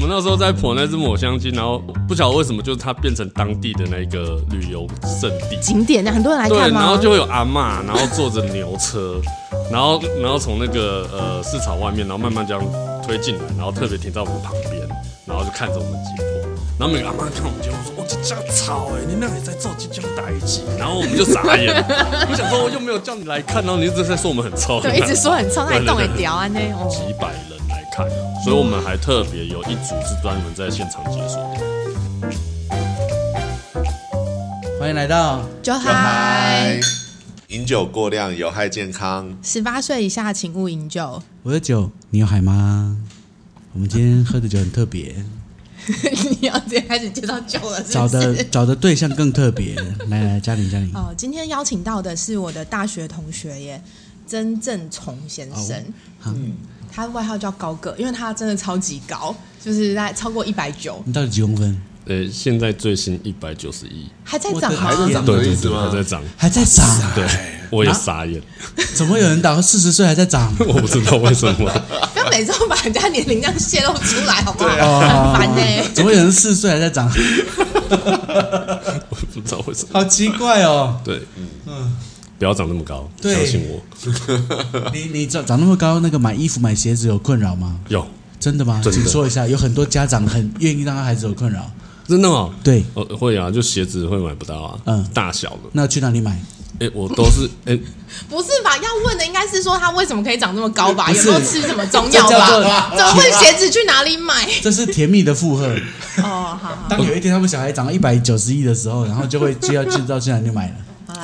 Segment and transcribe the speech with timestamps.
[0.00, 1.78] 们那时候在婆那只抹香鲸，然后
[2.08, 5.56] 不晓得为什么，就是它变成当地的那个旅游胜地。
[5.60, 6.74] 景点呢，很多人来对，看对？
[6.74, 9.20] 然后就会有阿嬷，然后坐着牛车，
[9.70, 12.62] 然后然后从那个呃市场外面，然后慢慢这样
[13.06, 14.80] 推进来，然后特别停在我们旁边，
[15.26, 16.24] 然后就看着我们击破。
[16.78, 21.76] 然后每个阿妈看我们节目说：“哇，这家吵哎，你那里在做即将打一集。”然后我们就傻眼，
[22.30, 26.60] 我想说我又没有叫你来看，然后你一直在说我们很臭，对，一直说很臭，那动也屌啊那。
[26.72, 28.06] 哦，几百人来看，
[28.42, 31.60] 所以我们还特别有一组是专门在现场解说的。
[34.78, 36.80] 欢迎来到酒海，
[37.48, 39.36] 饮酒过量有害健康。
[39.42, 41.22] 十八岁以下请勿饮酒。
[41.42, 42.96] 我的酒，你有海吗？
[43.74, 45.14] 我们今天喝的酒很特别，
[46.40, 48.42] 你要直接开始介绍酒了，找的？
[48.44, 49.74] 找的对象更特别。
[50.08, 53.82] 来来，嘉玲嘉玲，哦，今天邀请到的是我的大学同学耶，
[54.26, 55.84] 曾正崇先生。
[56.18, 56.34] 好，
[56.92, 61.80] 他外号叫高个，因为他真的超级高，就是在超过一百九，你到底几公分？
[62.06, 64.80] 呃，现在最新一百九十一，还在涨吗？
[64.80, 67.12] 还在涨对对对，的意思吗还在涨，还在涨？
[67.14, 67.24] 对，
[67.70, 68.42] 我也傻眼，
[68.94, 70.52] 怎么有人到四十岁还在涨？
[70.66, 71.70] 我不知道为什么。
[72.12, 75.34] 不要每次都把人家年龄这样泄露出来，好不好？
[75.34, 75.62] 烦呢。
[75.94, 77.08] 怎么有人四十岁还在涨？
[77.90, 79.90] 我不知道为什么。
[79.92, 80.98] 好奇怪哦！
[81.04, 81.20] 对，
[81.66, 81.96] 嗯，
[82.40, 83.82] 不要长那么高，对相信我。
[84.94, 87.78] 你你长长那么高，那个买衣服买鞋子有困扰吗？
[87.88, 88.02] 有
[88.40, 88.80] 真的吗？
[88.82, 91.70] 真的请说一下，有很多家长很愿意让他孩子有困扰。
[92.08, 96.42] 真的哦，对，呃，会啊，就鞋子会买不到啊，嗯大小的，那去哪里买？
[96.80, 97.78] 哎，我都是哎，
[98.30, 98.74] 不是吧？
[98.78, 101.12] 要问的应该是说他为什么可以长这么高吧？
[101.12, 102.90] 有没有吃什么中药吧？
[102.96, 104.48] 怎么会鞋子去哪里买？
[104.62, 105.66] 这是甜蜜的负荷。
[106.16, 106.86] 哦，好好。
[106.88, 110.74] 当有一天他们小孩长到一百九十一的时候，然后就会就要知道去哪里买了。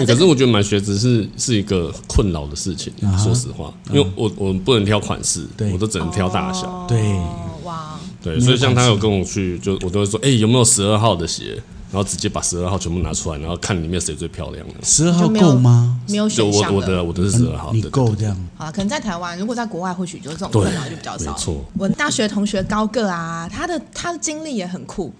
[0.04, 6.66] 可是我觉得买鞋子是是一个困扰的事情说实话，因为我我不能挑款式对，我都只能挑大小。
[6.66, 7.18] 哦对
[7.64, 11.60] 哇，对，所以像他有跟我去，就我都会说，哎，有没有十二号的鞋？
[11.92, 14.66] 然后直接把十二号全部拿出来，然后看里面谁最漂亮。
[14.82, 15.98] 十二号够吗？
[16.08, 18.36] 没有就选项我我的我的是十二号，你对够这样？
[18.56, 21.32] 好了，可能在台湾，如果在国外，或许就是这种对困扰就比较少。
[21.32, 25.12] 没错我大学同学高个啊，他的他的经历也很酷。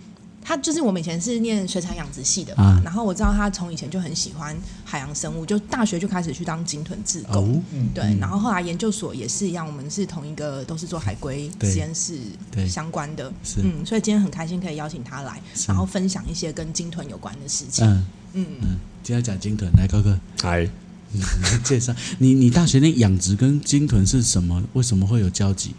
[0.47, 2.81] 他就是我们以前是念水产养殖系的嘛，啊。
[2.85, 7.57] 然后我知道他从以前就很喜欢海洋生物，就大学就开始去当鲸豚志工。
[7.57, 7.63] 哦，
[7.93, 11.69] 对，然后后来研究所也是一样，我们是同一个都是做海龟对。
[11.69, 12.21] 实验室
[12.53, 13.61] 对相关的，是。
[13.65, 17.85] 嗯，所以今天很开心可以邀请他来，然后分享一些跟鲸豚有关的事情。
[17.85, 18.07] 嗯。
[18.35, 20.17] 嗯，嗯，今天要讲鲸豚，来高哥。
[20.41, 20.69] 嗨，
[21.65, 24.63] 介绍你你大学那养殖跟鲸豚是什么？
[24.75, 25.75] 为什么会有交集？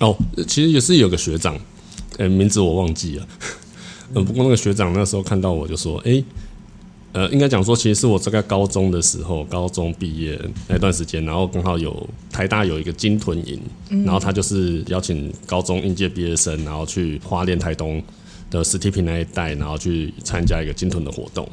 [0.00, 0.14] 哦，
[0.46, 1.58] 其实也是有个学长，
[2.18, 3.26] 呃，名字我忘记了。
[4.14, 6.22] 呃，不过那个学长那时候看到我就说，哎、
[7.12, 13.60] 呃，应该讲说，其实是我这个高中的时候，高中毕业那段时间，然后刚好有台大有一个金屯营，
[14.04, 18.02] 然后他就是邀请高中应届毕业生，然后去花莲、台东
[18.50, 21.48] 的实体平那一带，然后去参加一个金屯的活动。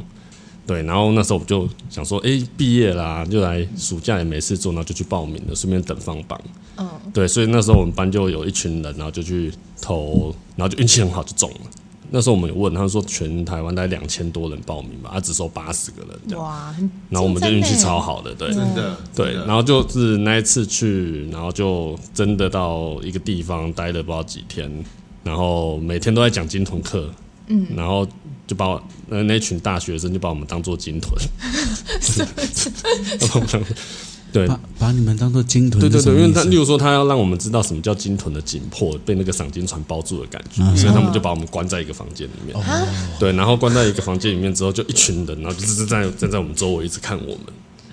[0.66, 6.40] 对，然后那时候我就想说，哎，毕业啦，就来暑假也没事做，然后就去报名了，顺便等放榜。
[6.78, 11.58] 嗯，对，所以那时候我们班就有一群人，然后就去投，然后就运气很好就中了。
[12.16, 24.72] 那时候我们有问，他们说全台湾大概两千多人报名吧，他只收八十个人这样，哇，很然后我们就运气超好的，对，真的，对，然后就是那一次去，然后就真的到一个地方待了不知道几天，
[25.24, 27.09] 然后每天都在讲金豚课，
[27.47, 28.07] 嗯，然后
[28.45, 31.12] 就把我那那群大学生就把我们当做金豚，
[33.22, 33.63] 把 我们当
[34.33, 34.47] 对。
[34.47, 40.75] 把把你们当做鲸豚对对对，因为他例如说他要让我们知道什么叫鲸豚的紧迫，被那个赏金船包住的感觉，嗯。
[40.75, 42.85] 所以他们就把我们关在一个房间里面，啊。
[43.19, 47.39] 对，然后关在一个房间里面之后，就一群人，然后就是在站在我们周围一直看我们。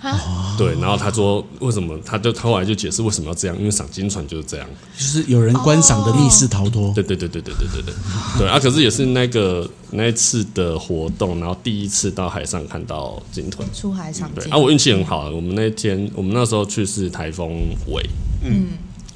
[0.00, 1.98] 啊对，然后他说为什么？
[2.04, 4.66] 他就他后来就解释为什么要这样，因为赏金船就是这样。
[4.96, 6.92] 就是有人观赏的密室逃脱。
[6.94, 7.94] 对对对对对对对对
[8.38, 8.58] 对啊！
[8.58, 13.66] 可是也是那个那一次的活动，然后第一次到海上看到鲸豚。
[13.74, 18.02] 出海赏金对啊，我运气很好，我们那天我们那时候去是台风尾，
[18.42, 18.68] 嗯，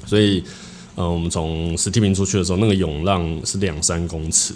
[0.05, 0.43] 所以
[0.95, 4.53] 呃，我们从史蒂平出去的时候，那个涌浪是两三公尺，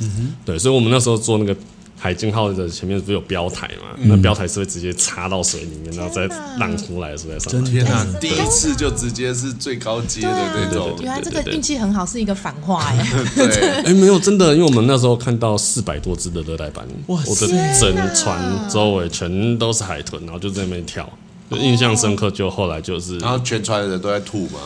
[0.00, 1.56] 嗯哼，对，所以我们那时候坐那个
[2.02, 6.26] 海鲸号的前面不是有标台嘛，那标台是会直接插到水里面，然后再
[6.56, 7.70] 浪出来的时候再上来。
[7.70, 8.06] 天啊！
[8.18, 13.06] 第一次就直接是最高阶的那种，原来这个运气很好，是一个反话哎。
[13.36, 17.46] 对，哎、没有，真的，因为我们那时候看到四百多只的热带斑，哇我的
[17.78, 21.06] 整船周围全都是海豚，然后就在那边跳，
[21.50, 22.30] 就印象深刻。
[22.30, 24.60] 就后来就是然后全船的人都在吐嘛，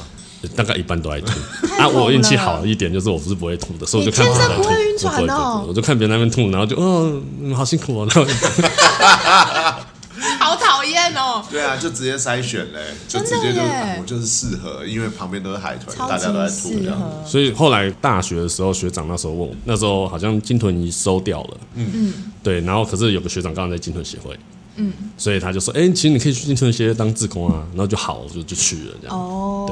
[0.48, 1.28] 大概一半都爱吐
[1.66, 5.64] 太啊，我运气好一点，就是我不是不会吐的，所以我就看别人在吐，天生不会晕我船哦。
[5.68, 7.20] 我就看别人那边吐，然后就哦，
[7.54, 8.24] 好辛苦哦，然后
[10.38, 16.98] 好讨厌哦，对啊，就直接筛选嘞，就真的直接就啊我就是适合，因为旁边都是海豚，大家都在吐这样。
[17.26, 21.90] 所以后来大学的时候，学长那时候问我，那时候好像金豚仪收掉了，嗯。
[21.94, 22.12] 嗯。
[22.42, 24.38] 对，然后可是有个学长刚好在金豚协会，
[24.76, 29.64] 嗯，所以他就说，哎、其实你可以去金豚协会当志工啊，然后就好，就就去了这样，哦，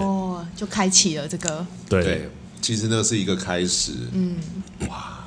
[0.62, 2.30] 就开启了这个，对对，
[2.60, 3.90] 其实那是一个开始。
[4.12, 4.36] 嗯，
[4.88, 5.18] 哇，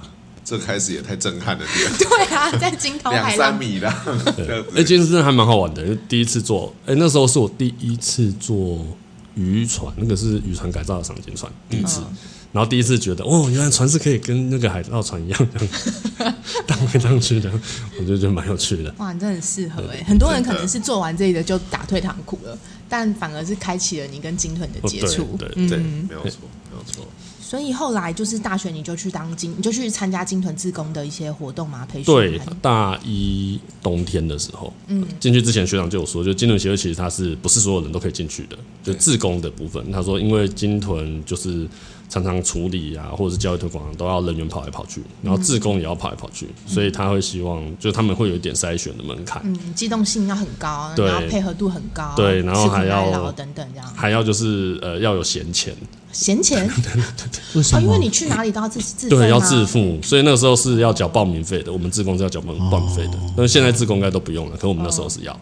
[0.46, 3.94] 这开始也太震撼了点， 对啊，在惊涛两骇浪，三米的，
[4.38, 8.80] 这样哎、子其实真的还蛮好玩的，因为第一次坐，哎、那时候是我第一次坐
[9.34, 12.00] 渔船，那个是渔船改造的赏金船，第一次。
[12.54, 16.34] 然后第一次觉得，哦，原来船是可以跟那个海盗船一样这样
[16.66, 17.52] 荡来荡去的，
[18.00, 18.96] 我就觉得蛮有趣的。
[18.98, 20.02] 哇，你真的很适合哎！
[20.08, 25.24] 很多人可能是做完这个就打退堂鼓了，但反而是开启了你跟金豚的接触。
[25.24, 26.40] 哦对对对，嗯，没有错，
[26.72, 27.06] 没有错。
[27.42, 32.14] 所以后来就是大学你就去当金，你就去参加金屯自工的一些活动嘛，培训。
[32.14, 39.92] 对，大一冬天的时候，嗯，进去之前学长就有说，就金屯协会其实它是不是所有人都可以进去的，就自工的部分。
[39.92, 41.68] 他说，因为金屯就是
[42.08, 51.06] 常常处理啊，或者是教育推广都要人员跑来跑去，然后自工也要跑来跑去，所以他会希望，就他们会有一点筛选的门槛，嗯，机动性要很高，对。
[51.06, 53.94] 然后配合度很高，对然后还要等等这样。
[53.96, 55.76] 还要就是呃要有闲钱，
[56.12, 56.66] 闲钱？
[56.70, 56.74] 哦，
[57.56, 57.82] 为什么？
[57.82, 61.74] 因为你去哪里都要自己自费对，要自付，所以那个时候是要缴报名费的。
[61.74, 65.38] 我们自工是要缴报报名费的，但是现在自工应该都不用了，可我们那时候是要。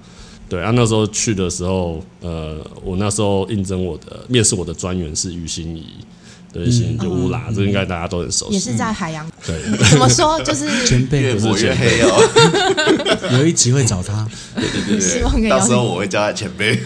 [0.49, 5.85] 对啊，那时候去的时候，呃，我那时候应征我的面试我的专员是于心怡，
[6.53, 8.53] 对，心怡就乌拉，这应该大家都很熟悉。
[8.53, 9.59] 也是在海洋，对，
[9.89, 10.39] 怎么说？
[10.43, 16.79] 就是前辈越抹越黑哦，有一集会找他，对对希望可以对，到时候我会叫他前辈。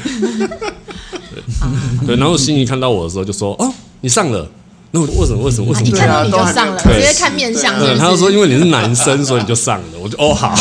[2.08, 4.50] 对，然后心怡看到我的时候就说：“哦，你上了。”
[4.92, 5.92] 那我为什么为什么为什么？
[5.92, 5.98] 这样？
[5.98, 8.32] 一看到你就上了，直接看面相，是对，他就说：“？
[8.32, 10.56] 因为你是男生，所以你就上了。”我就哦好，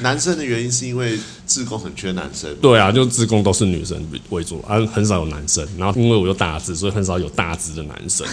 [0.00, 4.00] 男生的原因是因为自贡很缺男生，对啊，就自贡都是女生
[4.30, 5.66] 为主，啊，很少有男生。
[5.76, 8.26] 然后因为我又大只，所以很少有大只的男生。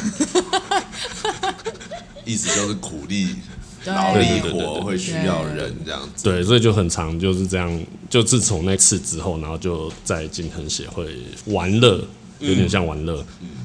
[2.25, 3.35] 意思就是苦力、
[3.83, 6.23] 对劳力活会需要人这样子。
[6.23, 7.79] 对，所以就很长就是这样。
[8.09, 11.07] 就自从那次之后，然后就在金恒协会
[11.45, 12.03] 玩乐，
[12.39, 13.23] 有点像玩乐。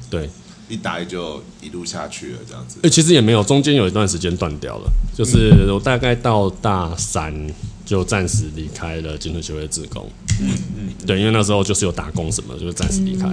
[0.09, 0.29] 对，
[0.69, 2.89] 一待就一路下去了这样子哎、。
[2.89, 4.91] 其实也没有，中间有一段时间断掉了。
[5.15, 7.33] 就是我大概到大三
[7.91, 10.09] 就暂时离开了金腾协会的职工。
[10.39, 10.47] 嗯
[10.77, 13.27] 嗯，对，因为那时候就是有打工什么，就是暂时离开。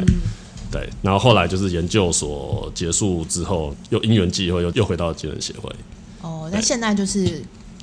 [0.69, 5.70] 对，然后后来就是研究所结束之后，又因缘际会又又回到金融协会。
[6.22, 7.40] 哦，那现在就是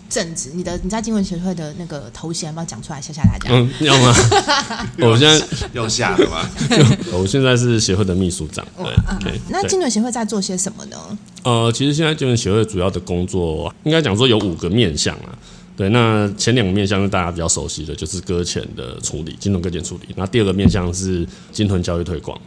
[0.10, 3.50] 正职，你的你在金文协会的那个头衔要不要讲出来，谢谢大家。
[3.52, 4.14] 嗯，要吗？
[5.00, 6.48] 我现在要下了吗？
[7.14, 8.66] 我现在是协会的秘书长。
[8.78, 10.98] 对，对啊那对金文协会在做些什么呢？
[11.44, 15.32] 呃，其实现在金融协会主要的工作，应该讲说有五个面向啊。
[15.78, 20.14] 对，那前两个面向是大家比较熟悉的，就是搁浅的处理，金融搁浅处理。
[20.16, 22.40] 那第二个面向是金屯教育推广，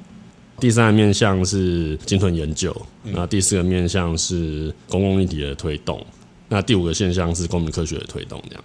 [0.58, 6.04] 第三个面向是金屯研究，那第四个面向是公共议题的推动，
[6.48, 8.64] 那第五个现象是公民科学的推动，这样。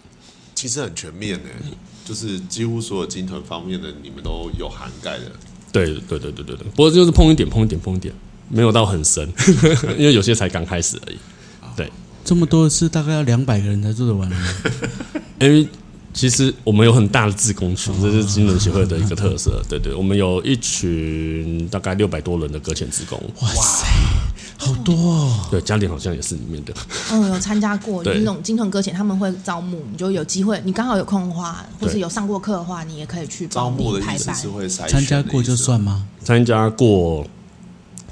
[0.55, 1.51] 其实很全面诶，
[2.05, 5.25] 就是几乎所有金屯方面的你们都有涵盖的。
[5.73, 8.13] 对对对对对对，不过就是碰一点碰一点碰一点，
[8.47, 9.27] 没有到很深，
[9.97, 11.17] 因为有些才刚开始而已。
[11.75, 11.91] 对，
[12.23, 14.37] 这么多是大概要两百个人才做得完吗？
[15.39, 15.67] 因为
[16.13, 19.61] 其实我们有很大的自工群，这是金融协会的一个特色。
[19.67, 23.85] 对对，我们有一群大概六百多人的搁浅职工，哇塞，
[24.57, 25.47] 好多哦！
[25.49, 26.73] 对，嘉玲好像也是里面的。
[27.11, 34.35] 嗯，有参加过，对那种金屯搁浅，他们会招募，你就有机会，你刚好有空的话，或是有上过课的话，你也可以去招报募的意思名排班。
[34.35, 36.07] 是会筛选的参加过就算吗？
[36.23, 37.25] 参加过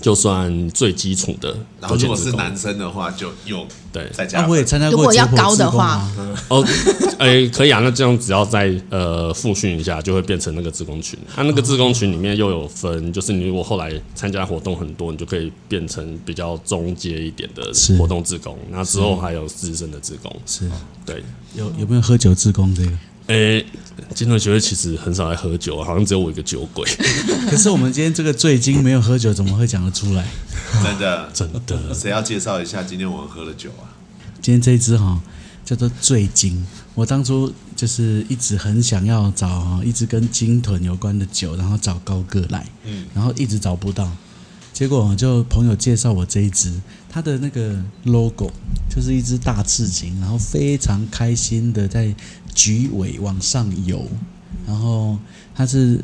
[0.02, 2.16] 就算最基础的然后如果。
[2.22, 4.50] 是男生的话，就有对，啊，再加分。
[4.50, 6.08] 我也参加如果要高的话
[6.50, 6.64] 哦，
[7.18, 11.18] 哎，可以啊，那这样只要再呃复训一下，就会变成那个自工群。
[11.34, 18.58] 它、那个自工群里面又有分，就是你如果后来参加活动很多，你就可以变成比较中阶一点的活动自工。
[18.70, 20.70] 那之后还有资深的自工，是
[21.06, 21.24] 对。
[21.56, 22.92] 有有没有喝酒自工这个？
[23.28, 23.66] 诶，
[24.14, 26.86] 金团学会其实很少来喝酒，好像只有我一个酒鬼，
[27.50, 30.28] 可是我们今天这个醉金没有喝酒，怎么会讲得出来？
[30.84, 31.94] 真的，真的。
[31.94, 33.88] 谁要介绍一下今天我们喝的酒啊？
[34.42, 35.22] 今天这一支哈
[35.64, 36.66] 叫做醉金，
[36.96, 44.10] 我当初就是一直很想要找哈一支跟金豚有关的酒，然后找高哥来，嗯，然后一直找不到，
[44.74, 46.74] 结果就朋友介绍我这一支，
[47.14, 48.50] 它的那个 logo
[48.90, 52.16] 就是一只大刺青，然后非常开心的在
[52.56, 54.08] 菊尾往上游，
[54.66, 55.20] 然后
[55.54, 56.02] 它是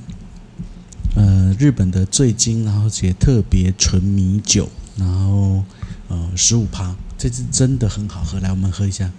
[1.16, 5.64] 呃日本的醉精，然后且特别纯米酒，然后
[6.10, 9.10] 呃十五趴，这支真的很好喝，来我们喝一下。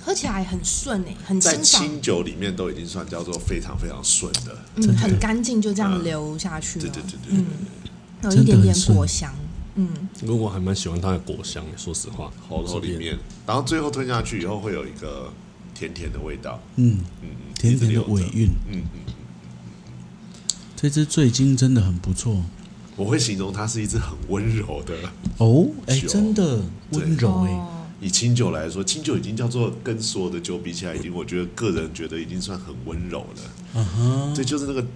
[0.00, 4.56] 喝喝起来很顺诶、很在清爽，清酒里面都已经算叫做非常非常顺的。
[4.76, 6.84] 嗯，很干净，就这样流下去了。
[6.84, 7.44] 对对对对，嗯，
[8.22, 9.34] 有一点点果香。
[9.76, 9.88] 嗯，
[10.22, 15.32] 如果我还蛮喜欢它的果香，说实话，喉咙里面，然后最后吞下去以后会有一个
[15.74, 16.60] 甜甜的味道。
[16.76, 18.50] 嗯，嗯，甜甜的尾韵。
[18.70, 19.14] 嗯嗯，
[20.76, 22.42] 这支醉金真的很不错
[22.96, 24.94] 我会形容它是一支很温柔的。
[25.38, 27.48] 哦，哎，真的温柔
[28.00, 33.26] 以清酒来说，清酒已经叫做跟所有的酒比起来，已经我觉得个人觉得已经算很温柔了。
[33.74, 34.86] 嗯哼，这就是那个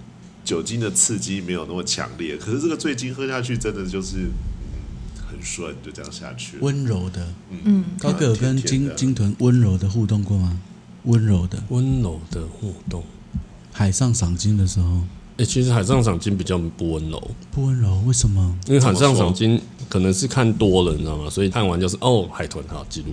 [0.49, 6.63] 酒精的刺激没有那么强烈，可是这个醉精喝下去真的就是、嗯、很顺，就这样下去了。
[6.63, 7.29] 温柔的。
[7.51, 10.59] 嗯，高哥有跟金金豚温柔的互动过吗？
[11.03, 13.05] 温柔的，温柔的互动。
[13.73, 15.03] 海上赏金的时候
[15.37, 18.59] 哎、其实海上赏金比较不温柔，不温柔，为什么？
[18.69, 21.29] 因为海上赏金可能是看多了，你知道吗？
[21.29, 23.13] 所以看完就是哦，海豚好记录，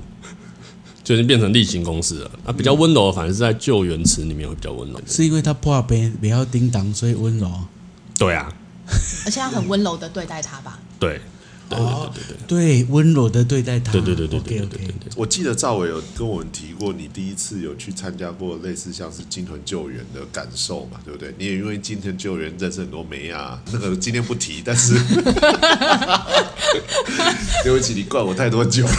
[1.06, 2.32] 就已经变成例行公事了。
[2.46, 5.00] 啊，比较温柔的反而是在救援池里面会比较温柔。
[5.08, 7.50] 是因为他破杯不要叮当，所以温柔。
[8.18, 8.52] 对啊，
[9.26, 10.80] 而且他很温柔的对待他吧。
[11.00, 11.22] 对，
[11.70, 12.84] 对对对对对。
[12.84, 13.92] 对，温柔的对待他。
[13.92, 14.88] 对对对对对对对。
[14.88, 21.34] 对，我记得赵伟有跟我们提过，你第一次有去参加过类似像是金屯救援的感受嘛，对不对？
[21.38, 24.94] 你也因为金屯救援认识很多梅啊， 那个今天不提，但是
[27.64, 28.92] 对不起，你灌我太多酒了，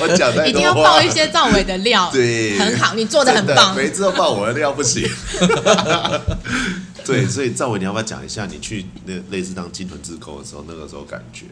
[0.00, 3.74] 我讲太一定要爆一些赵伟的料，对，很好，你做的很棒。
[3.76, 5.08] 每次都爆我的料不行。
[7.06, 11.46] 对，所以赵伟，你要不要讲一下你去那类似当金豚自工的时候，那个时候感觉？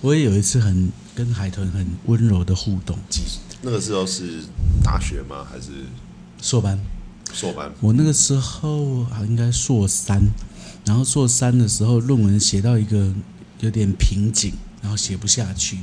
[0.00, 3.22] 我也有一次很跟海豚很温柔的互动，几
[3.62, 4.42] 那个时候是
[4.82, 5.46] 大学吗？
[5.50, 5.70] 还是
[6.40, 6.78] 硕班。
[7.32, 7.72] 硕班？
[7.80, 10.20] 我那个时候啊，应该硕三，
[10.84, 13.10] 然后硕三的时候，论文写到一个
[13.60, 15.78] 有点瓶颈，然后写不下去，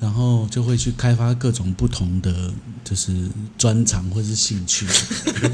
[0.00, 4.86] 然后就会去开发各种不同的就是专长或是兴趣。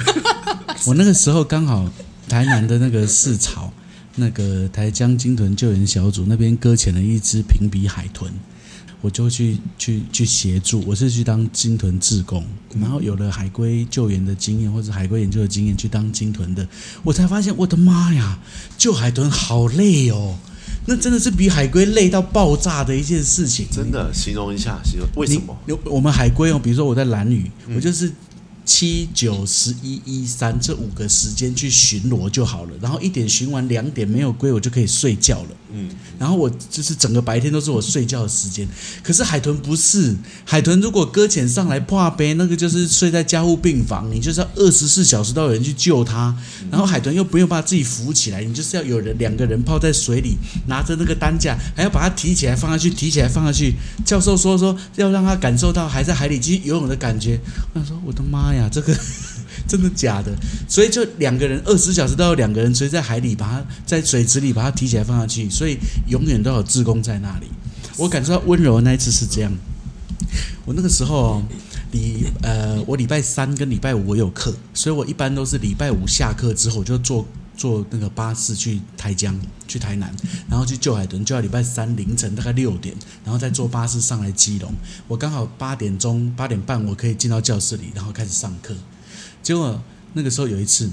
[0.87, 1.91] 我那个时候刚好
[2.29, 3.73] 台南的那个市草，
[4.17, 8.33] 那个台江鲸豚救援小组那边搁浅了一只平鼻海豚。
[9.01, 12.45] 我就去去去协助，我是去当鲸豚志工，
[12.81, 16.65] 然后有了海龟救援的经验或者海龟研究的经验，去当鲸豚的，
[17.03, 18.39] 我才发现我的妈呀，
[18.79, 20.39] 救海豚好累哦，
[20.87, 23.67] 那真的是比海龟累到爆炸的一件事情。
[23.73, 25.59] 真的，形容一下，形容为什么？
[25.67, 28.09] 你有我们海龟哦，比如说我在蓝屿，我就是
[28.65, 35.49] 七九十一一三这五个时间去巡逻就好了，然后一点巡完两点没有龟，我就可以睡觉了。
[35.75, 35.89] 嗯，
[36.19, 38.69] 然后我就是整个白天都是我睡觉的时间。
[39.03, 40.15] 可是海豚不是，
[40.45, 46.37] 海豚如果搁浅上来破杯，那个就是睡在加护病房，你就是要二十四小时都有人去救它。
[46.71, 53.75] 然后海豚又不用把自己浮起来，你就是要有人两个人泡在水里，拿着那个担架，还要把它提起来放下去，提起来放下去。
[54.05, 57.41] 教授说说要让他感受到还在海里继续游泳的感觉。
[57.73, 58.95] 我想说我的妈哎呀，这个
[59.67, 60.31] 真的假的？
[60.69, 65.79] 所以就两个人二十小时都有两个人所以在海里把它在水池里把它提起来放下去，所以
[66.09, 67.47] 永远都有志工在那里。
[67.97, 69.51] 我感受到温柔的那一次是这样。
[70.67, 71.43] 我那个时候哦
[71.93, 80.13] 礼呃，我礼拜三跟礼拜五我有课，所以我一般都是礼拜五下课之后就做坐那个巴士去台江去台南，
[80.49, 82.95] 然后去救海豚，就要礼拜三凌晨大概六点，
[83.25, 84.73] 然后再坐巴士上来基隆。
[85.07, 88.75] 我刚好八点钟八点半我可以进到教室里，然后开始上课。
[89.43, 89.81] 结果
[90.15, 90.91] 那个时候有一次，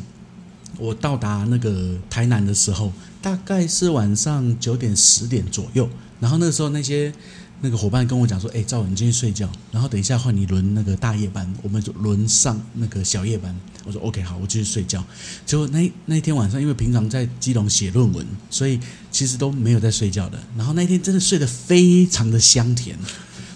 [0.78, 5.90] 我到达那个台南的时候，大概是晚上九点十点左右。
[6.20, 7.14] 然后那个时候那些
[7.62, 15.04] 那个伙伴跟我讲说：“哎，赵文，你进去睡觉，然后等一下换你轮那个大夜班，我们就轮上那个小夜班。”我说：“OK，好，我继续睡觉。”
[15.46, 18.80] 结果那那一天晚上，因为平常在基隆写论文，所以
[19.12, 20.40] 其实都没有在睡觉的。
[20.58, 22.98] 然后那一天真的睡得非常的香甜。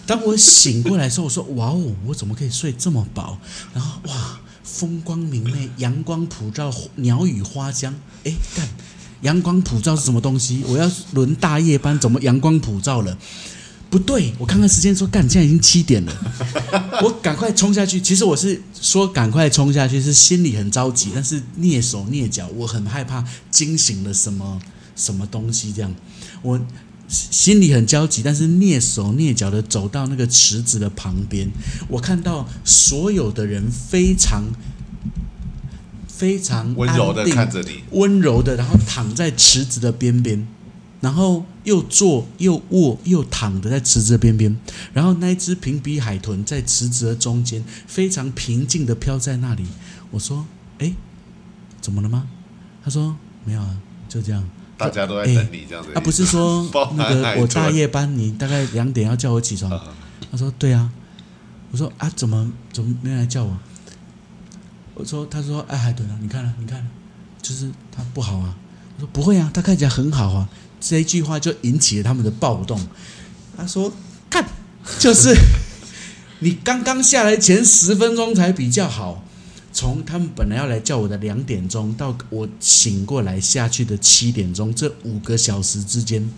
[0.06, 3.38] 当我醒过来的时候，我说：“哇哦，我怎么可以睡这么饱？”
[3.74, 4.40] 然后哇。
[4.64, 7.94] 风光明媚，阳光普照，鸟语花香。
[8.24, 8.66] 哎，干，
[9.20, 10.64] 阳光普照是什么东西？
[10.66, 13.16] 我要轮大夜班，怎么阳光普照了？
[13.94, 16.12] 不对，我看看时间说，干，现在已经七点了，
[17.00, 18.00] 我赶快冲下去。
[18.00, 24.60] 其实我是说赶快冲下去，是心里很着急，但是蹑手蹑脚，我很害怕惊醒了什么
[24.96, 25.72] 什么东西。
[25.72, 25.94] 这样，
[26.42, 26.60] 我
[27.06, 31.48] 心里很焦急，但是蹑手蹑脚的走到那个池子的旁边，
[31.86, 34.42] 我看到所有的人非常
[36.08, 40.44] 非常温柔的定看着你，温柔的，然后躺在池子的边边，
[41.04, 44.56] 然后又坐又卧又躺的在池子的边边，
[44.94, 49.66] 然后那一只平鼻海豚在池子的中间，非常平静的飘在那里。
[50.10, 50.46] 我说
[50.80, 50.94] ：“哎，
[51.78, 52.26] 怎么了吗？”
[52.82, 53.76] 他说：“没有啊，
[54.08, 54.42] 就这样。”
[54.78, 55.90] 大家都在等你这样子。
[55.94, 59.70] 他、不是说那个 我大夜班，你大概两点要叫我起床。
[59.70, 59.94] 啊
[60.32, 60.90] 他说：“对啊。”
[61.70, 63.58] 我说啊，怎么怎么没人来叫我？
[64.94, 66.86] 我说，他说，哎，海豚啊，你看了，你看了，
[67.42, 68.56] 就是他不好啊。
[68.96, 70.48] 我说不会啊，他看起来很好啊。
[70.86, 72.78] 这一句话就引起了他们的暴动。
[73.56, 73.90] 他说，
[74.28, 74.44] 看，
[74.98, 75.34] 就是
[76.40, 79.24] 你刚刚下来前十分钟才比较好。
[79.72, 86.30] 从他们本来要来叫我的两点钟到我醒过来下去的七点钟，这五个小时之间，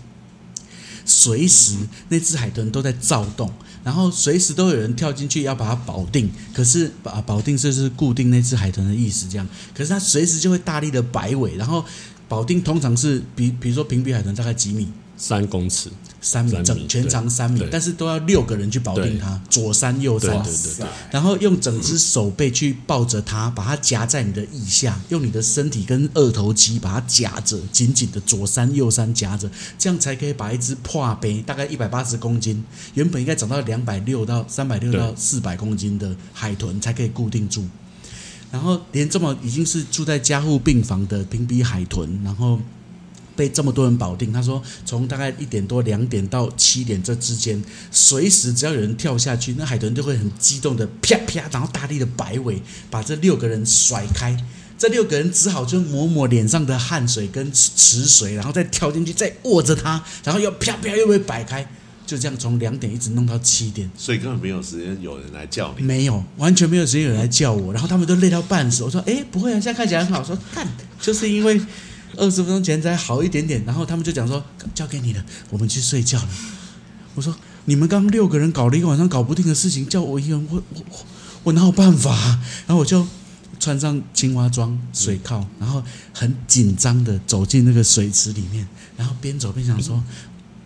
[1.05, 1.75] 随时
[2.09, 3.51] 那只海豚都在躁动，
[3.83, 6.31] 然后随时都有人跳进去要把它保定。
[6.51, 9.47] 可是把保定就是固定那只海豚的意思，这样。
[9.75, 11.85] 可是它随时就会大力的摆尾，然后
[12.27, 15.89] 保定通常是比比如说平比海豚大概几米，三公尺，
[16.21, 37.65] 三米三米整全长三米，但是都要六个人去保定它，左三右三，对对对对，然后用整只手背去抱着它，把它夹在你的腋下，用你的身体跟二头肌把它夹着，紧紧的左三右三夹着，这样才可以把一只破杯大概一百八十公斤，原本应该长到两百六到三百六到四百公斤的海豚才可以固定住。
[38.51, 42.59] 然后连这么已经是住在加护病房的平比海豚，然后
[43.35, 44.31] 被这么多人保定。
[44.31, 47.61] 他说，从大概一点多、两点到七点这之间，
[47.91, 54.37] 随时只要有人跳下去，那海豚就会很激动的啪啪，然后大力的摆尾，把这六个人甩开。
[54.77, 61.67] 这六个人只好就抹抹脸上的汗水跟池水，然后再跳进去，再握着它，然后又啪啪又被摆开，
[62.07, 63.87] 就这样从两点一直弄到七点。
[63.95, 65.83] 所以根本没有时间有人来叫你。
[65.83, 68.83] 没有，完全没有时间有人来叫我，然后他们都累到半死。
[68.83, 70.65] 我说：“哎，不会啊，现在看起来很好。”我说：“看，
[70.99, 71.61] 就是因为
[72.15, 76.29] 二十分钟前才好一点点。”然后他们就讲说：“交给你了，我们去睡觉了。”
[77.13, 77.35] 我说
[77.65, 81.05] ：“你们刚六个人搞了一个晚上搞不定的事情，叫我一个人，我我我
[81.43, 83.05] 我哪有办法、啊？”然后我就
[83.59, 85.83] 穿上青蛙装、水铐，然后
[86.13, 90.01] 很紧张的走进那个水池里面，然后边走边想说。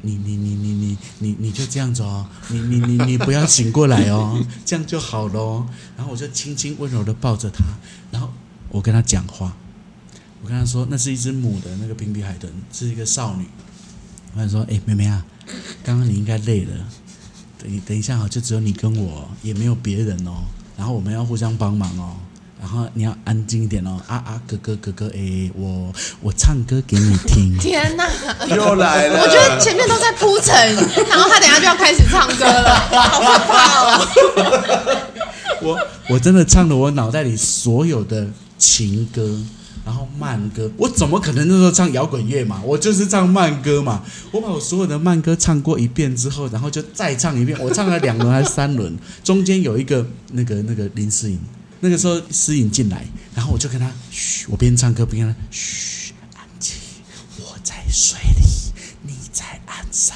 [0.01, 5.67] 你你你你你你你就这样子哦，你你你你不要醒过来哦，这样就好了哦。
[5.95, 7.63] 然后我就轻轻温柔的抱着她，
[8.11, 8.29] 然后
[8.69, 9.55] 我跟她讲话，
[10.41, 13.45] 我跟她说那是一只母的那个平比海豚，是一个少女。
[14.33, 15.25] 我跟她说，哎、妹妹啊，
[15.83, 16.71] 刚刚你应该累了，
[17.57, 20.43] 等等一下哦，就只有你跟我，也没有别人哦。
[20.77, 22.15] 然后我们要互相帮忙哦。
[22.61, 27.57] 然后你要安静一点哦，啊啊，哥哥哥哥，哎，我我唱歌给你听。
[27.59, 28.07] 天哪！
[28.55, 30.53] 又来了，我觉得前面都在铺陈，
[31.09, 34.07] 然后他等下就要开始唱歌了，好可怕哦！
[35.63, 38.27] 我我真的唱了我脑袋里所有的
[38.59, 39.39] 情歌，
[39.83, 42.61] 然后慢歌，我怎么可能那时候唱摇滚乐嘛？
[42.63, 44.03] 我就是唱慢歌嘛。
[44.31, 47.57] 我把我所有的慢歌唱过一遍之后，然后就再唱一遍。
[47.59, 51.39] 我唱了两轮还是三轮，中间有一个那个那个林思颖，
[51.81, 56.75] 那个时候思颖进来，然后我就跟他嘘，我边唱歌边跟他嘘，安静，
[57.39, 58.45] 我在水里，
[59.01, 60.15] 你在岸上。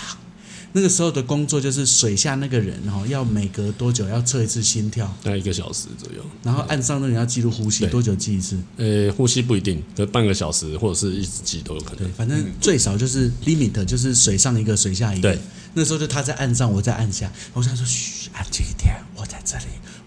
[0.74, 6.22] 那个时候的工作就是水下那个人哦，要每隔多久要测一次心跳，大概一个小时左右。
[6.44, 8.58] 然后岸上那人要记录呼吸，多久记一次？
[8.76, 12.14] 呃，呼吸不一定，可半个小时或者是一直记都有可对，能。
[12.14, 15.40] 反正最少就是 limit，就是水上一个，水下一个对。
[15.74, 17.32] 那时候就他在岸上，我在岸下。
[17.54, 18.94] 我想说，嘘，安静一点，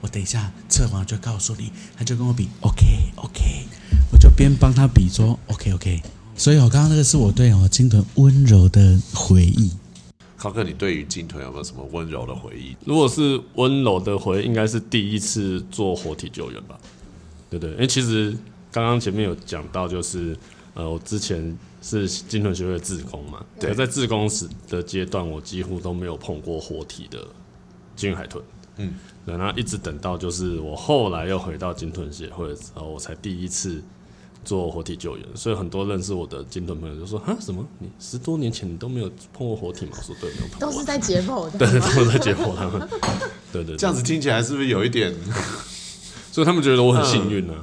[0.08, 1.70] 我在这里，我等一下测完就告诉你。
[1.96, 3.66] 他就跟我比，OK OK，
[4.10, 6.02] 我就边帮他比说 OK OK。
[6.34, 9.72] 所以我刚刚那个是我对哦金豚温柔的回忆。
[10.36, 12.76] 考哥，你对于金豚有没有什么温柔的回忆？
[12.84, 16.78] 如果是温柔的回，应该是第一次做活体救援吧，
[17.50, 17.72] 对不对？
[17.72, 18.36] 因为其实
[18.70, 20.36] 刚刚前面有讲到，就是
[20.74, 27.18] 呃，我之前是金豚学会的志工嘛，对对，在志工时的阶段，我几乎都没有碰过活体的
[27.96, 28.40] 金鱼海豚，
[28.76, 28.94] 嗯，
[29.28, 33.82] 对，然后一直等到就是我后来又回到金豚协会的时候，我才第一次
[34.44, 37.62] 做活体救援，所以很多认识我的金豚朋友就说：“啊，什么？
[37.78, 42.88] 你十多年前你都没有碰过活体吗？”我说：“对，没有碰过。”都是在解剖的， 对，都在解剖他们，
[43.52, 45.14] 对对，对这样子听起来是不是有一点
[46.32, 47.54] 所以他们觉得我很幸运呢、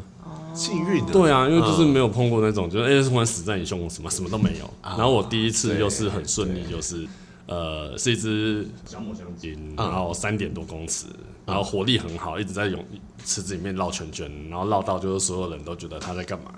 [0.54, 1.12] 幸运的？
[1.13, 4.69] 对啊，因为就是嗯没有碰过那种，就是哎，突然死在你胸口，什么什么都没有。
[4.84, 7.08] 然后我第一次又是很顺利，就是
[7.47, 11.05] 呃，是一只小抹香鲸，然后三点多公尺，
[11.45, 12.84] 然后活力很好，一直在泳
[13.23, 16.51] 池子里面绕圈圈，然后绕到就是所有人都觉得他在干嘛。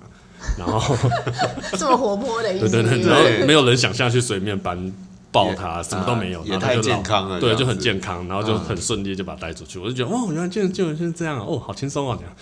[0.57, 0.95] 然后，
[1.77, 2.69] 这么活泼的意思。
[2.69, 4.93] 对对对，然后没有人想下去水面搬
[5.31, 9.79] 抱它，什么都没有，也太然后他就绕健康了对，就很健康，然后就很顺利就把它带出去。
[9.79, 12.33] 我就觉得，哦，原来救救援是这样啊，哦，好轻松啊，这样。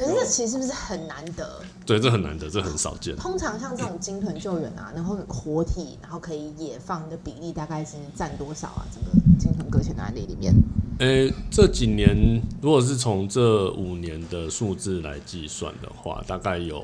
[0.00, 1.60] 可是这其实是不是很难得？
[1.84, 3.14] 对，这很难得，这很少见。
[3.16, 8.86] 通常像这种鲸豚救援啊，然后活体，然后可以野放的比例大概是占多少啊？
[8.90, 10.54] 整个鲸豚搁浅的案例里面，
[11.00, 16.82] 诶、这几年如果是从这五年的数字来计算的话，大概有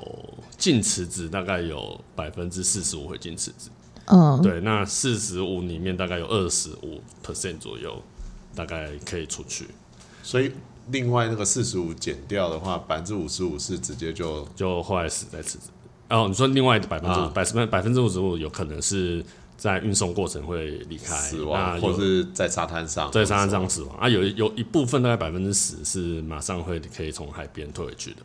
[0.58, 3.70] 进池子，大概有百分之四十五会进池子。
[4.04, 8.02] 嗯，对，那四十五里面大概有二十五 percent 左右
[8.54, 9.68] 大概可以出去，
[10.22, 10.52] 所以
[10.90, 15.70] 另外那个四十五减掉的话，百分之五十五是直接就就后来死在池子。
[16.08, 19.24] 哦，你说另外的百分之百分百分之五十五有可能是
[19.56, 28.18] 在运送过程会离开死亡，或是在沙滩上，在沙滩上死亡啊，有有一部分大概百分之十是马上会可以从海边退回去的。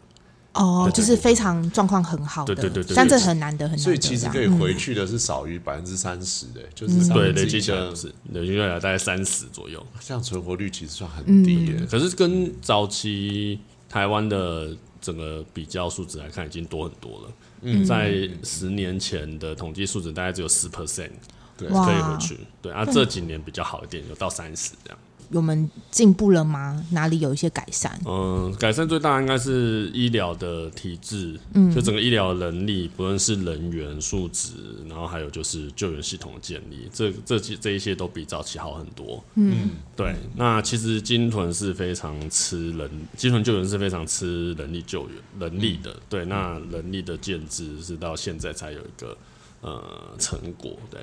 [0.54, 9.86] 哦，就是非常状况很好的，对对对对像这很难得很难得，所以其实可以回去的是少于百分之三十的，就是嗯对，累积起来，是累积起来大概三十左右。
[10.02, 11.88] 这样存活率其实算很嗯低耶。
[11.90, 17.32] 可是跟早期台湾的整个比较数值来看，已经多很多了。
[17.62, 21.12] 嗯，在十年前的统计数值大概只有十 percent
[21.56, 21.70] 对。
[21.70, 25.00] 可以回去，对啊，这几年比较好一点，有到三十这样。
[25.34, 26.86] 我们进步了吗？
[26.91, 28.00] 哪里有一些改善？
[28.06, 34.52] 嗯，改善最大应该是医疗的体制，嗯，就整个医疗能力，不论是人员素质，
[34.89, 39.24] 然后还有就是救援系统的建立，这这几这一些都比早期好很多。
[39.36, 40.15] 嗯，对。
[40.36, 45.96] 那其实金屯是非常吃人，金屯救援是非常吃人力救援能力的。
[46.10, 49.17] 对，那人力的建制是到现在才有一个
[49.62, 49.82] 呃
[50.20, 51.00] 成果，对，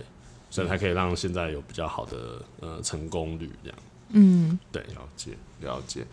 [0.51, 3.79] 所以才可以让现在有比较好的呃成功率这样。
[4.11, 6.07] 嗯，对，了解了解。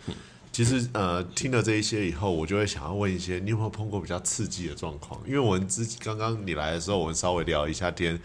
[0.52, 5.20] 其实呃，听了这一些以后，我就会想要问一些，你有没有碰过比较刺激的状况？
[5.26, 8.18] 因为我们之刚刚你来的时候，我们稍微聊一下天，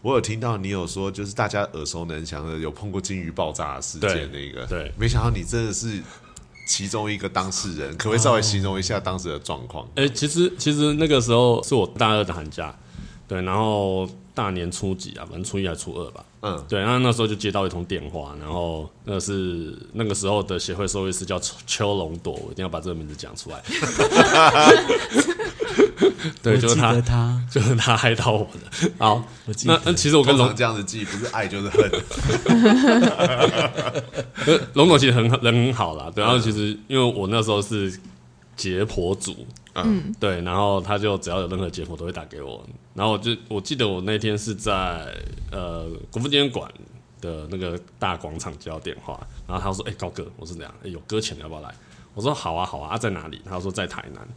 [0.00, 6.00] 我有听到你有说，就是大家耳熟能详的有碰过金鱼爆炸的事件那个，对没想到你真的是
[6.68, 9.88] 其中一个当事人，可不可以稍微形容一下当时的状况？
[9.96, 12.72] 哎、其实其实那个时候是我大二的寒假，
[13.26, 23.62] 对，然后大年初几啊，反正初一还是初二吧，嗯，对，那那时候就接到一通电话，然后那是那个时候的协会兽医师叫邱邱龙朵，我一定要把这个名字讲出来。
[26.42, 28.90] 对，就是他，他，就是他害到我的。
[28.98, 31.90] 好，我记得那那其实我跟龙这样子记，不是爱就是恨。
[34.46, 37.92] 呃 龙总其实很人很好啦，对，然后其实因为我那时候是
[38.56, 45.12] 解剖组，嗯，对，然后他就只要有任何结果都会打给我，然后我就我记得我那天是在
[45.50, 46.70] 呃国父纪念馆
[47.20, 51.74] 的那个大广场接到电话，然后他说：“哎、高哥，我是这样，哎、有搁浅要不要来？”
[52.14, 54.28] 我说：“好啊，好啊，啊在哪里？”他说：“在台南。”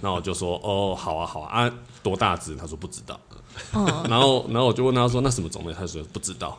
[0.00, 3.20] 那我就说：“哦，好啊，好啊，啊多大只？”他说：“不知道。”
[4.08, 6.58] 然后然后我就问他说：“那什么种类？”他说：“不知道。”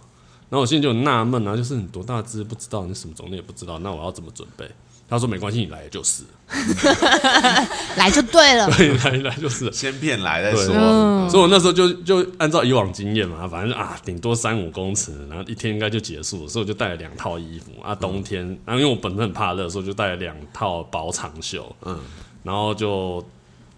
[0.49, 4.69] 然后我心里就很纳闷啊，就是你多大只不知道，你什么种类也不知道，那我要怎么准备？
[5.09, 6.29] 他说：“没关系，你来就是了，
[7.95, 8.69] 来就对了。
[8.75, 11.29] 对，来来就是了。”先骗来再对说。
[11.29, 21.97] 所以我那时候就就按照以往经验嘛，反正啊顶多三五公尺，然后一天应该就结束了，所以我就带了两套衣服啊，冬天，然后因为我本身很怕热，所以就带了两套薄长袖，嗯，
[22.43, 23.25] 然后就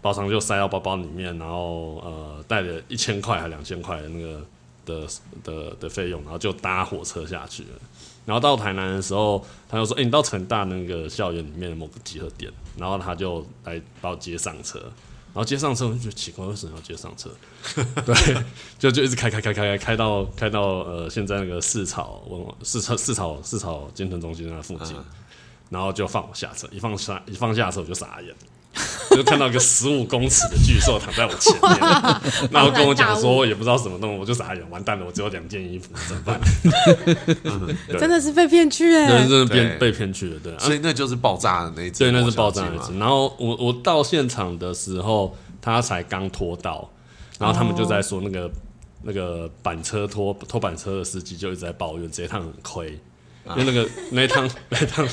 [0.01, 4.45] 薄长袖塞到包包里面，然后呃带了一千块还两千块的那个
[4.85, 5.07] 的
[5.43, 7.69] 的的费用，然后就搭火车下去了。
[8.29, 14.77] 然后到台南的时候，他就说：“哎、你到成大那个校园里面的某个集合点。”然后他就来把我接上车。
[14.77, 17.31] 然后接上车，我就觉得奇怪，为什么要接上车？
[18.05, 18.43] 对，
[18.77, 24.95] 就就一直开开开开开开到开到呃现在那个市草文市草市草市草健身中心那附近，
[25.71, 28.35] 然后就放我下车，一放下一放下车我就傻眼，
[29.12, 31.79] 就看到一个十五公尺的巨兽躺在我前面，
[32.51, 36.39] 然后跟我讲说也不知道什么东西，我就傻眼，完蛋了，我只有两件衣服怎么办？
[37.88, 37.99] 对。
[37.99, 42.93] 真的是被骗去哎、真的真的对被骗去了，对、啊，所以那就是爆炸的那一次，对，那是爆炸的那次。
[42.97, 46.89] 然后我我到现场的时候，他才刚拖到，
[47.39, 48.49] 然后他们就在说那个、
[49.01, 52.99] 那个板车拖拖板车的司机就一直在抱怨这一趟很亏，
[53.49, 55.05] 因为那个那一趟那一趟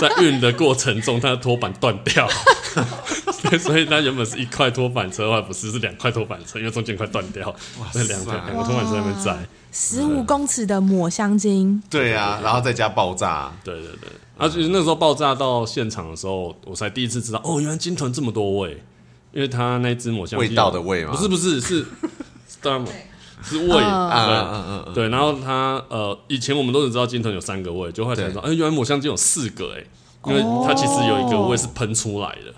[0.00, 2.28] 在运的过程中，他的托板断掉。
[3.50, 7.54] 对，所以他原本是一块托板车，后来不是是两块拖板车，因为中间快断掉，
[7.94, 9.36] 那两块两个托板车在那边载。
[9.70, 18.82] 十五公尺的抹香鲸，对啊，然后再加爆炸，对对对，啊，就是那时候爆炸到现场的时候，我才第一次知道，哦，原来金豚这么多味，
[19.32, 21.10] 因为它那只抹香味道的味吗？
[21.12, 21.84] 不是不是是，
[22.62, 22.86] 当然
[23.44, 24.10] 是胃，嗯。
[24.10, 25.04] 嗯嗯嗯，对。
[25.04, 29.84] 对，然后它呃，以前我们都只知道金豚有三个胃，就后来才知道，哎，原来抹香鲸有四个，哎，
[30.26, 32.54] 因为它其实有一个胃是喷出来的，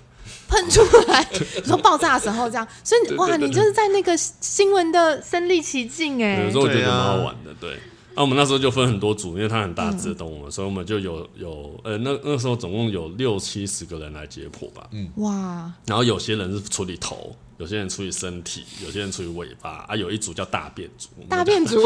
[0.48, 7.78] 喷出来，你说爆炸的时候这样，所以哇，对对你就是在那个新闻的身临其境哎、有时候我觉得蛮好玩的，对。
[8.18, 21.82] 那、我们那时候就分很多组，因为它很大只的动物嘛，所以我们就有有呃，那那时候总共有六七十个人来解剖吧，嗯哇，然后有些人是处理头，有些人出于身体，有些人出于尾巴，啊，有一组叫大便组，大便族，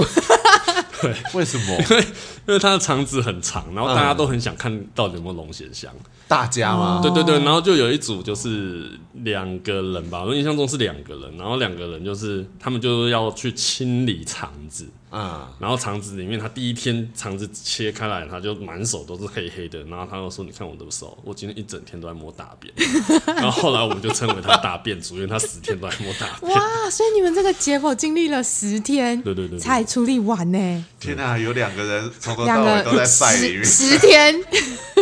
[1.34, 1.76] 为什么？
[2.46, 5.94] 因为它的肠子很长，然后大家都很想看到底有没有龙涎香。
[6.30, 7.00] 大家吗？
[7.02, 19.82] 对对对，然后就有一组就是两个人吧，我印象中是两个人，然后两个人就是他们就是要去清理肠子，嗯，然后肠子里面，他第一天肠子切开来，他就满手都是黑黑的。
[19.86, 22.72] 然后他又说：“你看我的手，我今天一整天都在摸大便。
[23.26, 26.52] ”然后后来我们就称为他大便族，因为他十天都在摸大便。
[26.52, 33.98] 哇，所以你们这个解剖经历了十天，对对对对才处理完呢，天哪，有两个人从头两个到尾都在赛里十面。
[33.98, 34.44] 十天，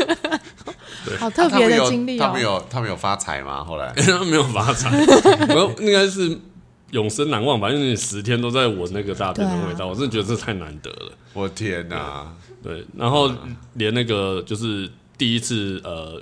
[1.16, 2.42] 好特别的经历他们哦。
[2.42, 3.64] 有他们有发财吗？
[3.64, 4.90] 后来 他没有发财，
[5.54, 6.38] 我应该是
[6.90, 11.12] 永生难忘吧，因为你十天都在闻那个大便的味道，我真的觉得这太难得了。
[11.32, 12.32] 我天哪！
[12.62, 13.30] 对，然后
[13.74, 16.20] 连那个就是第一次呃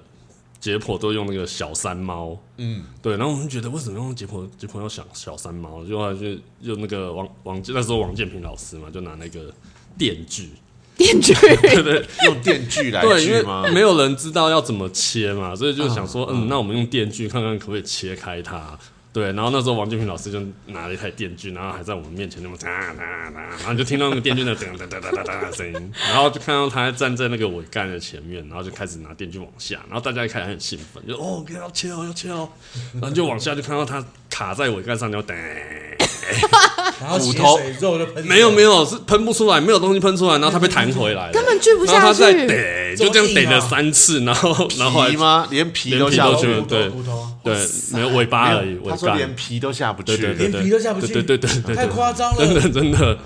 [0.61, 6.27] 解剖都用那个小山猫，嗯，对，然后我们觉得为什么用解剖解剖要小小山猫，就后来就
[6.61, 9.51] 用那个王王那时候王建平老师嘛，就拿那个
[9.97, 10.51] 电锯，
[10.97, 13.65] 电锯，对对 用电锯来对，因为锯吗？
[13.73, 18.79] 没有人知道要怎么切嘛，所以就想说，嗯，那我们用电锯看看可不可以切开它。
[19.17, 32.47] 对，然后那时候王建平老师就拿了一台电锯，然后还在我们面前那么哒哒哒，然后就听到那个电锯的噔噔噔噔噔噔的声音，然后就看到他站在那个尾干的前面，然后就开始拿电锯往下，然后大家一开始很兴奋，就哦，要切哦，要切哦，
[32.93, 35.35] 然后就往下就看到他卡在尾干上，就哒，
[37.01, 42.47] 然后骨头肉就喷没有没有是喷不出来，没有东西喷出来，然后他被弹回来了，根本锯不下然后他再去。
[42.47, 45.07] 逮，就这样逮了三次，然后然后？
[45.51, 46.61] 连皮连都下去皮都去了。
[46.63, 47.55] 对骨头啊对，
[47.93, 49.17] 没有尾巴而已，尾他说干。
[49.17, 50.17] 连皮都下不去。
[50.17, 53.19] 对对对连皮都下不去对对对太夸张了真的真的。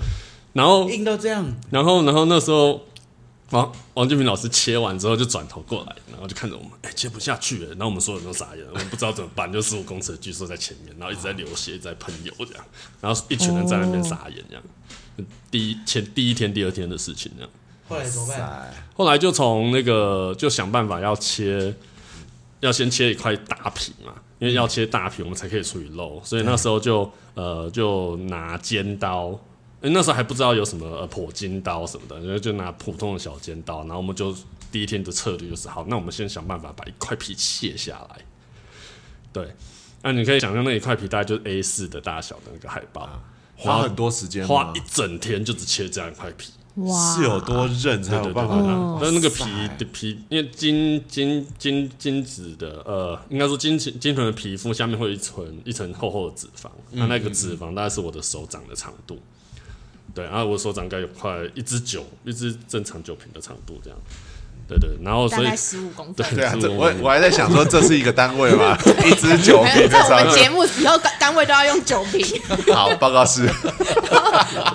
[0.53, 2.85] 然后硬到这样，然后然后那时候
[3.51, 7.69] 王王俊平老师切完之后就转头过来，然后就看着我们，哎，切不下去了。
[7.69, 12.65] 然后我们所有人都傻眼了，我们不知道怎么办，就十五公尺的巨兽在前面，然后一直在流血，一直在喷油这样，
[12.99, 14.63] 然后一群人在那边傻眼这样。
[15.49, 17.49] 第一前第一天第二天的事情这样。
[17.87, 18.41] 后来怎么办？
[18.41, 21.73] 哎后来就从那个就想办法要切，
[22.61, 29.31] 要先切一块大皮嘛，因为要切大皮我们才可以处理肉，所以那时候就呃就拿尖刀，
[29.81, 34.33] 因为那时候还不知道有什么呃破金刀什么的，然后就拿普通的小尖刀，然后我们就
[34.71, 38.21] 第一天的策略就是好，那我们先想办法把一块皮切下来，
[39.33, 39.53] 对。
[40.03, 43.07] 那你可以想象那一块皮大概就是 A 四的大小的那个海报，
[43.55, 49.43] 花很多时间，花一整天就只切这样一块皮，哇，是有多韧才有办法对对对哦但是那个皮
[49.77, 59.19] 的皮，因为金金金金子的呃，应该说金金豚的皮肤下面会有一层一层厚厚的脂肪，那那个脂肪大概是我的手掌的长度。
[60.13, 63.97] 对，然后我手掌该有快一只酒，一只正常酒瓶的长度这样。
[64.79, 66.25] 对对，然后所以大概十五公分。
[66.35, 68.77] 对啊，这我我我还在想说这是一个单位吗？
[69.05, 70.23] 一支酒瓶在我。
[70.23, 72.41] 们节目以后单位都要用酒瓶，
[72.73, 73.49] 好，报告师，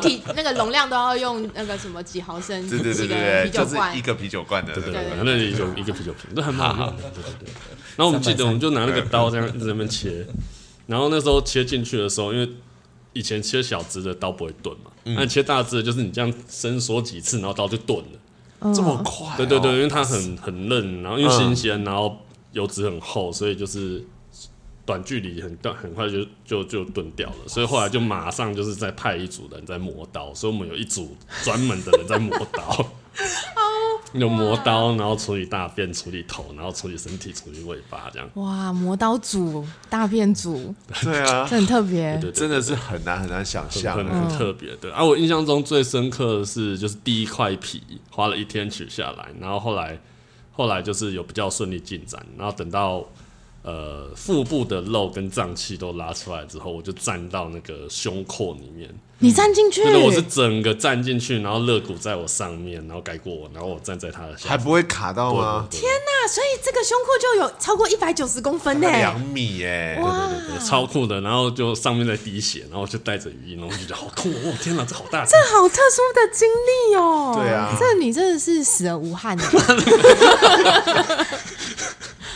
[0.02, 4.02] 体那个容量都要用那个什么几毫升，对对对几个对对，啤酒罐就是一。
[4.02, 4.74] 个啤酒罐的。
[4.74, 7.02] 对对对，对那里有一个啤酒瓶，都还蛮好用的。
[7.14, 7.48] 对对对。
[7.96, 10.26] 然后我们记得我们就拿那个刀这样一直在那边切，
[10.87, 12.48] 然后那时候切进去的时候，因为
[13.12, 18.18] 以前切小只的刀不会钝嘛，那你切大只的，就是你这样伸缩几次，然后刀就钝了。
[18.61, 19.35] 这么快哦？
[19.37, 22.16] 对对对，因为它很很嫩，然后因为新鲜，然后
[22.53, 24.05] 油脂很厚，所以就是
[24.85, 32.87] 短距离很短很快就就就炖掉了，所以后来就马上就是在派一组人在磨刀，所以我们有一组专门的人在磨刀。
[34.12, 38.29] 有磨刀，然后处理大便、处理头，然后处理身体、处理尾巴，这样。
[38.35, 42.31] 哇，磨刀组、大便组， 对啊，这很特别对。
[42.31, 44.07] 对对，真的是很难很难想象很。
[44.07, 44.92] 很特别的。
[44.95, 49.99] 啊，我印象中最深刻的是，就是第一块皮花了一天取下来，然后后来
[50.53, 53.05] 后来就是有比较顺利进展，然后等到
[53.62, 64.46] 呃腹部的肉跟脏器都拉出来之后，我就站到那个胸廓里面，你站进去，就是我是整个站进去，然后肋骨在我上面，然后盖过我，然后我站在他的下。
[64.50, 65.66] 还不会卡到吗？
[65.70, 68.87] 天哪所以这个胸廓就有超过一百九十公分呢。
[68.87, 69.98] 两米耶！
[70.02, 71.18] 哇对对对，超酷的。
[71.22, 74.52] 然后就上面在滴血，然后就带着雨衣，然后我就觉得好酷哦！
[74.62, 75.24] 天哪，这好大。
[75.24, 77.33] 这好特殊的经历哦。
[77.40, 79.44] 对啊这你真的是死而无憾的。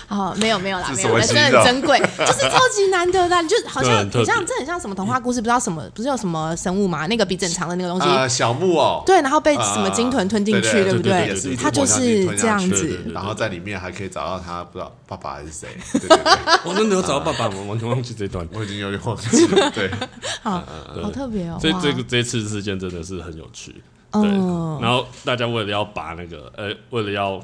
[0.09, 7.07] 哦，没有没有啦，这没有，那真的很珍贵，就是超级难得的就好像对很像，这很像什么童话故事，不知道什么，不是有什么生物嘛？
[7.09, 15.69] 那个鼻子很长的那个东西，啊，小木偶，对，然后被什么鲸豚吞进去，对对不对它就是这样子然后在里面还可以找到他，不知道爸爸还是谁。
[15.93, 16.25] 对对对，
[16.71, 18.47] 我真的有找到爸爸，我完全忘记这段。
[18.53, 19.71] 我已经有点忘记了。
[19.73, 19.91] 对，
[20.43, 20.63] 好，
[21.03, 21.59] 好特别哦。
[21.61, 23.73] 所以这个这次事件真的是很有趣，
[24.13, 24.23] 对。
[24.23, 27.41] 嗯然后大家为了要拔那个，呃，为了要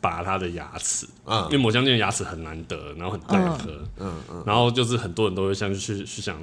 [0.00, 6.36] 拔他的牙齿，嗯因为抹香鲸的牙齿很难得，然后很大颗，嗯嗯，然后就是很多人都会想去去想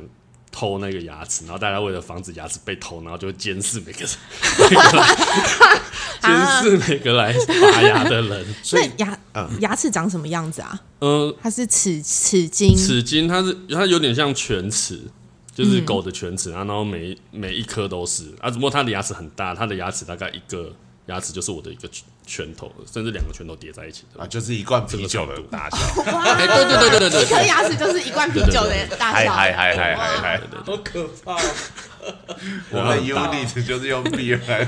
[0.57, 4.09] 偷那个牙齿，然后大家为了防止牙齿被偷，然后就会监视每个人，
[6.21, 6.31] 监
[6.63, 8.45] 视每个来拔牙的人。
[8.63, 9.19] 所以牙
[9.59, 10.79] 牙齿长什么样子啊？
[11.01, 15.01] 嗯，它是齿齿茎，齿茎它是它有点像犬齿，
[15.53, 20.71] 就是狗的犬齿啊，然后每每一颗都是啊，只不过它的牙齿很大，它的牙齿大概一个
[21.07, 21.89] 牙齿就是我的一个
[22.25, 29.31] 拳拳头，甚至两个拳头叠在一起的啊， 就是一罐啤酒的大小，哎，对对对对对一颗，牙齿就是一罐啤酒的大小。
[29.31, 30.41] 嗨嗨嗨嗨嗨嗨！
[30.65, 31.37] 好可怕、
[32.71, 34.67] 我们 unit 就是用 B 来，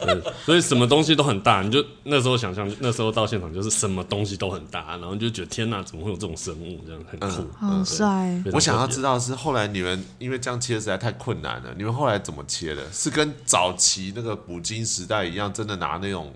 [0.00, 7.50] 对所以什么东西都很大，你就那时候想象，那时候到现场就是什么东西都很大，然后你就觉得天哪，怎么会有这种生物，这样很酷。
[7.58, 8.42] 好帅！
[8.52, 12.82] 我想要知道是后来你们因为这样切实在太困难了，你们后来怎么切的？
[12.92, 16.32] 是跟早期那个捕鲸时代一样，真的拿那种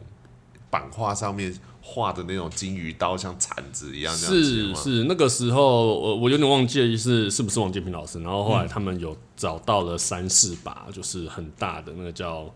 [0.70, 1.54] 板画上面
[1.87, 4.35] 画的那种金鱼刀，像铲子一样这样？
[4.35, 12.51] 是是，那个时候我我有点忘记是是不是王建平老师，然后后来他们有找到了三四把，就是很大的那个叫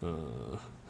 [0.00, 0.14] 呃，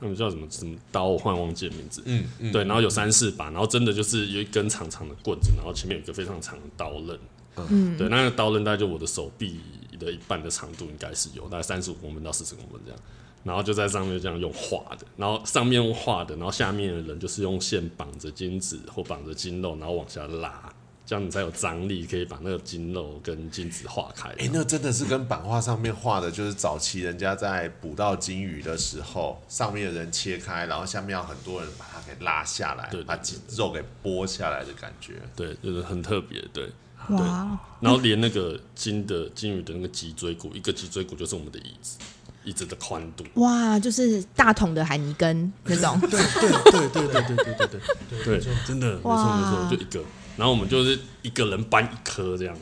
[0.01, 2.03] 他们叫什么什么刀，我忽然忘记了名字。
[2.05, 7.19] 嗯嗯，对，然后有三四把，然后真的就是有一根长长的棍子，然后前面有一个非常长的刀刃。
[7.71, 9.61] 嗯，对，那个刀刃大概就我的手臂
[10.01, 13.01] 的一半的长度，应该是有大概三十五公分到四十公分这样。
[13.45, 20.73] 然后就在上面这样用画的，然后上面用画的，然后下面的人就是用线绑着金子或绑着金肉，然后往下拉，
[21.05, 24.31] 这样你才有张力，可以把那个筋肉跟金子化开。
[24.39, 35.21] 哎、那真的是跟版画上面画的，就是早期人家在捕到金鱼的时候，上面的人切开，然后下面要很多人把它给拉下来，对对把金肉给剥下来的感觉。
[35.37, 36.71] 对，就是很特别，对。
[37.11, 41.99] 哇，然后连那个金的金鱼的那个脊椎骨，一个脊椎骨就是我们的椅子，
[42.45, 43.25] 椅子的宽度。
[43.35, 45.99] 哇，就是大桶的海泥根那种。
[46.01, 46.21] 对对
[46.71, 47.81] 对对对对对对
[48.25, 50.01] 对对，真的没错没错，就一个。
[50.37, 52.57] 然后我们就是一个人搬一颗这样，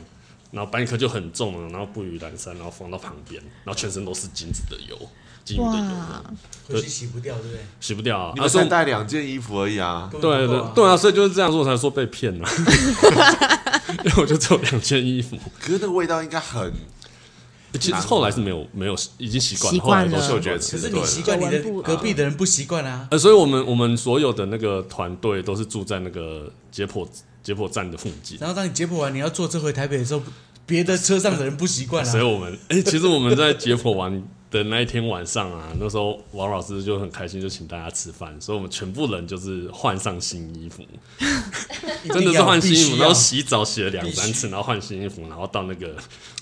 [0.51, 4.95] 然后搬一颗就很重了，然后不予阑珊，然后放到旁边，然后全身都是金子的油，
[5.43, 6.37] 金鱼的油这哇样，
[6.69, 7.59] 回去洗不掉，对不对？
[7.79, 8.31] 洗不掉啊。
[8.35, 10.07] 你们啊所以才带两件衣服而已啊！
[10.11, 12.47] 对对对啊，所以就是这样说才说被骗了，
[14.03, 15.35] 因为我就只有两件衣服。
[15.59, 16.71] 可是那个味道应该很，
[17.79, 20.11] 其实后来是没有没有已经习惯了，习惯了。
[20.11, 23.07] 后来都嗅觉可吃对是你习惯，你的隔壁的人不习惯啊。
[23.11, 27.07] 呃，所以我们我们所有的那个团队都是住在那个解剖
[27.41, 30.21] 解剖站的附近，然后当你解剖完，你要坐车回台北的时候，
[30.65, 32.09] 别的车上的人不习惯啊。
[32.09, 40.83] 所以我们 哎、其实我们在解剖完的那一天晚上啊，那时候王老师就很开心，就请大家吃饭，所以我们全部人就是换上新衣服，
[42.13, 45.95] 真的是换新衣服，然后洗澡洗了两三次，然后换新衣服，然后到那个，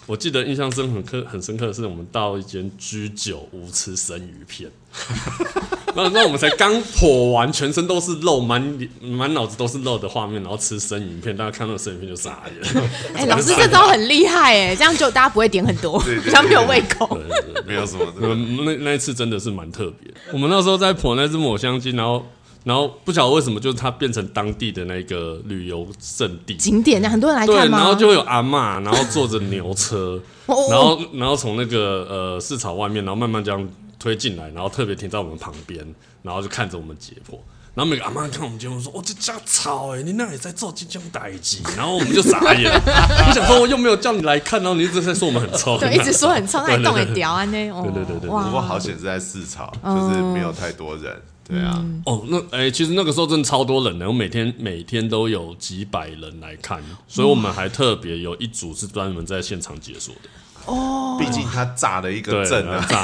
[0.05, 4.69] 我记得印象深很刻很深刻的是，我们到一间居酒屋吃生鱼片。
[5.93, 12.85] 然后那我们才刚剖完，全身都是肉，满脸满脑子都是肉的画面，然后吃生鱼片，大家看到生鱼片就傻眼。
[13.13, 17.17] 哎，老师 这招很厉害哎，这样就大家不会点很多，比较没有胃口。
[17.65, 20.11] 没有什么那那一次真的是蛮特别。
[20.31, 22.25] 我们那时候在剖那只抹香鲸，然后
[22.63, 26.55] 然后不晓得为什么，就是它变成当地的那个旅游胜地。
[26.55, 27.79] 景点很多人来，看吗？
[27.79, 33.67] 然后就会有阿嬷，然后坐着牛车，哦然后然后从那个呃市场外面，然后慢慢这样
[34.01, 35.85] 推进来，然后特别停在我们旁边，
[36.23, 37.37] 然后就看着我们解剖。
[37.75, 47.69] 然后每个阿妈看我们节目说：“哦，这家吵哎，你那里在做这种代志？”然后我们就傻眼， 我想说我又没有叫你来看，然后你一直在说我们很臭，对，一直说很臭， 那你动也对对对屌啊那。
[47.69, 51.15] 哦对对对对不过好险是在市场，就是没有太多人。
[51.47, 60.29] 对啊，哦，那哎、其实那个时候真的超多人的，我每天每天都有几百人来看，所以我们还特别有一组是专门在现场解说的。
[60.65, 63.01] 哦毕竟他炸了一个对，阵啊，炸，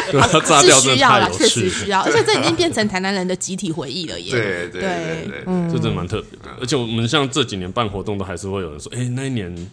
[0.12, 4.30] 对，他炸是掉真的需要啦，太有确实，需要，而且这已经变成台南人的集体回忆了耶。
[4.30, 4.80] 对对对
[5.28, 6.48] 对嗯这真的蛮特别的。
[6.60, 9.70] 而且我们像这几年办活动，都还是会有人说，哎、那一年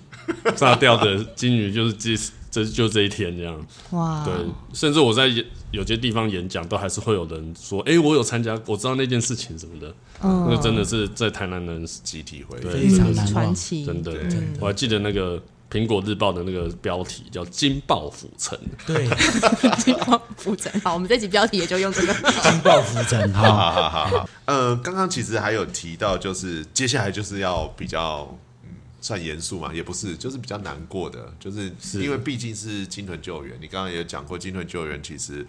[0.56, 2.16] 炸掉的 金鱼就是这
[2.52, 3.68] 这就这一天这样。
[3.92, 4.34] 哇，对，
[4.74, 9.94] 甚至我在演有些地方演讲，都还是会有人说，哎、我有参加，我知道那件事情什么的。
[10.22, 12.90] 嗯那个真的是在台南人集体回对忆。
[12.90, 13.26] 非常难。
[13.28, 14.12] 传奇，真的，
[14.60, 19.08] 我还记得那个苹果日报的那个标题叫“金爆府城对，
[19.84, 20.72] 金爆浮沉。
[20.82, 22.14] 好，我们这集标题也就用这个。
[22.14, 23.42] 金爆浮沉哈。
[23.42, 24.30] 哈哈哈哈。
[24.46, 28.28] 呃，刚刚其实还有提到，就是接下来就是要比较。
[28.64, 28.70] 嗯
[29.02, 33.58] 算严肃嘛，也不是，就是比较难过的，就是因为毕竟是金豚救援。
[33.62, 35.48] 你刚刚也讲过，金豚救援其实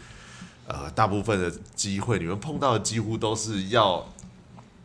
[0.69, 4.09] 呃大部分的机会，你们碰到的几乎都是要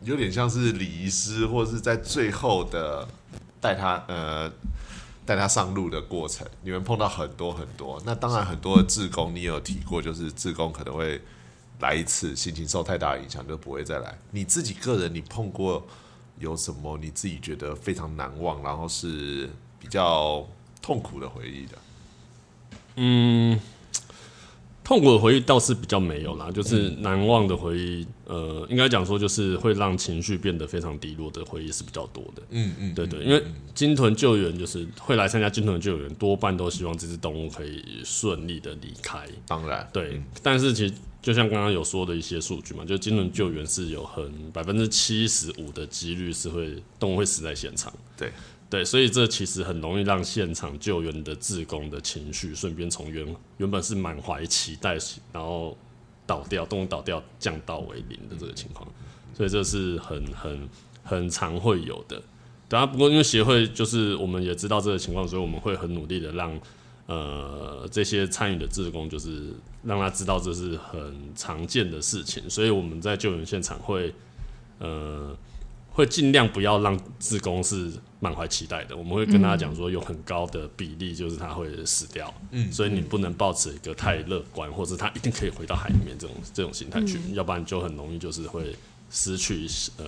[0.02, 3.06] 有点像是礼仪师，或者是在最后的
[3.60, 4.50] 带他呃
[5.26, 8.00] 带他上路的过程，你们碰到很多很多。
[8.06, 11.20] 那当然很多的志工，你有提过，就是志工可能会
[11.80, 14.16] 来一次，心情受太大影响就不会再来。
[14.30, 15.84] 你自己个人，你碰过
[16.38, 19.50] 有什么你自己觉得非常难忘，然后是
[19.80, 20.46] 比较
[20.80, 21.78] 痛苦的回忆的？”。
[22.98, 23.60] 嗯，
[24.86, 32.42] 痛苦的回忆倒是比较没有啦，就是难忘的回忆，呃，应该讲说就是会让情绪变得非常低落的回忆是比较多的。
[32.50, 33.42] 嗯嗯，对对，因为
[33.74, 39.26] 金豚救援就是会来参加金豚救援，多半都希望这只动物可以顺利的离开。
[39.44, 47.92] 当然，对，但是其实就像刚刚有说的一些数据嘛，就金豚救援是有很百分之七十五的几率是会动物会死在现场。
[48.16, 48.30] 对
[48.68, 53.24] 对，所以这其实很容易让现场救援的志工的情绪顺便从原
[53.58, 54.98] 原本是满怀期待，
[55.32, 55.78] 然后
[56.26, 58.90] 倒掉，动物倒掉，降到为零的这个情况，
[59.32, 60.68] 所以这是很很
[61.04, 62.20] 很常会有的。
[62.68, 66.60] 当然，不过因为协会就是我们也知道这个情况，所以我们会很努力的让
[67.06, 69.52] 呃这些参与的志工，就是
[69.84, 74.12] 让他知道这是很常见的事情，所以我们在救援现场会
[74.80, 75.36] 呃。
[75.96, 77.90] 会尽量不要让自宫是
[78.20, 88.76] 满怀期待的，我们会跟大家讲说，有很高的比例就是他会死掉，嗯，所以你不能抱持一个太乐观，或者他一定可以回到海里面这种这种心态去，要不然就很容易就是会
[89.16, 90.06] 失去呃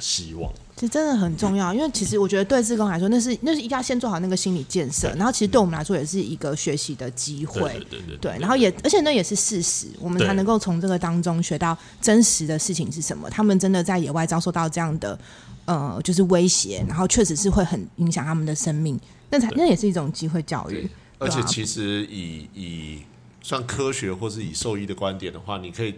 [0.00, 0.52] 希望。
[0.74, 13.30] 其实真的很重要，因为其实我觉得对志工来说，那是那是一定要先做好那个心理建设，然后其实对我们来说也是一个学习的机会，对对对对，然后也而且那也是事实，我们才能够从这个当中学到真实的事情是什么。
[13.30, 15.18] 他们真的在野外遭受到这样的
[15.64, 19.00] 呃就是威胁，然后确实是会很影响他们的生命，
[19.30, 20.86] 那才那也是一种机会教育。
[21.18, 22.98] 而且其实以以
[23.40, 25.94] 算科学或是以兽医的观点的话，你可以。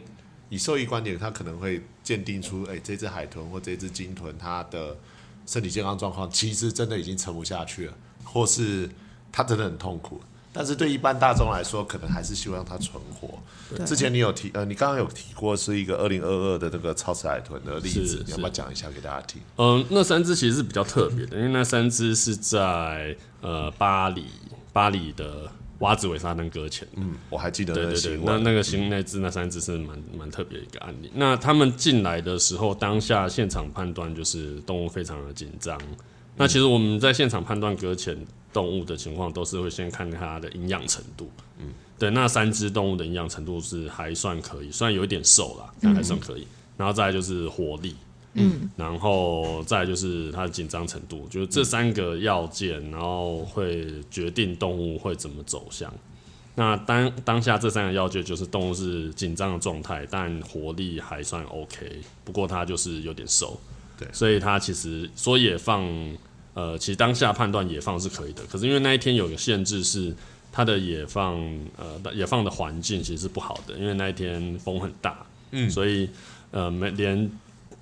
[0.51, 4.97] 以兽医观点，他可能会鉴定出，哎，这只海豚或这只鲸豚，它的
[5.47, 7.95] 身体健康状况其实真的已经撑不下去了，
[8.25, 8.89] 或是
[9.31, 10.21] 它真的很痛苦。
[10.51, 13.39] 但是对一般大众来说，可能还是希望它存活。
[13.85, 19.41] 之前你有提，呃，你刚刚有提过是一个二零二二的那个超齿海豚的例子，你要不要讲一下给大家听？
[19.57, 24.25] 嗯，那三只其实是比较特别的，因为那三只是在呃巴黎，
[24.73, 25.53] 巴黎的。
[25.81, 31.11] 蛙子尾沙灯搁浅，嗯，我还记得，对对对，那那个新那只那三只是蛮蛮特别一个案例。
[31.15, 35.81] 那他们进来的时候，当下现场判断就是动物非常的紧张。
[36.37, 38.17] 那其实我们在现场判断搁浅
[38.53, 41.31] 动物的情况，都是会先看它的营养程度。
[41.59, 41.67] 嗯，
[41.99, 46.47] 对，那三只动物的营养程度是还算可以，虽然有一点瘦啦，但还算可以。
[46.77, 47.95] 然后再来就是活力。
[48.39, 55.93] 嗯，然后再就是它的紧张程度，就是这三个要件，然后会决定动物会怎么走向。
[56.55, 63.57] 那当当下这三个要件就是动物是紧张的状态，但活力还算 OK，不过它就是有点瘦，
[63.97, 65.87] 对，所以它其实说野放，
[66.55, 70.13] 呃，其实当下判断野放是可以的，可是因为那一天有个限制是
[70.51, 71.37] 它的野放，
[71.77, 76.11] 呃，野放的环境其实是不好的，因为那一天风很大，嗯，所以
[76.51, 77.31] 呃，没连。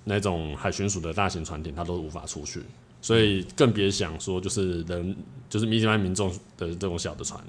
[0.08, 2.62] 那种海巡署的大型船艇，它都无法出去，
[3.02, 5.16] 所以更别想说就是人，
[5.50, 7.40] 就是一般民众的这种小的船，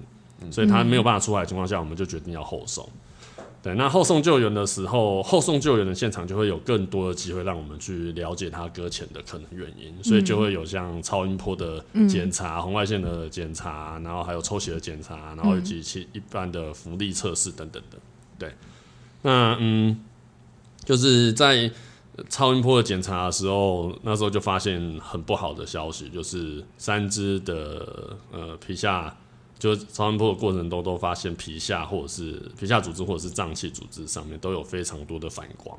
[0.50, 2.90] 所以它没有办法出海的情况下，我们就决定要后送。
[3.62, 18.00] 对，那后送救援的时候，后送救援的现场就会有更多的机会让我们去了解它搁浅的可能原因，所以就会有像超音波的检查、红外线的检查，然后还有抽血的检查，然后以及其一般的浮力测试等等的。
[18.40, 18.52] 对，
[19.22, 20.00] 那嗯，
[20.84, 21.72] 就是在。
[22.30, 29.16] 超音波的检查的时候，那时候就发现很不好的消息，就是三只的呃皮下，
[29.60, 35.78] 就是超音波的过程中都发现皮下或者是皮下组织或者是脏器组织上面都有非常多的反光。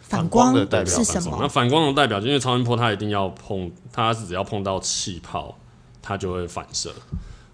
[0.00, 1.36] 反光的代表什么？
[1.40, 5.58] 那反光的代表，因为超音波它一定要碰，它只要碰到气泡，
[6.00, 6.94] 它就会反射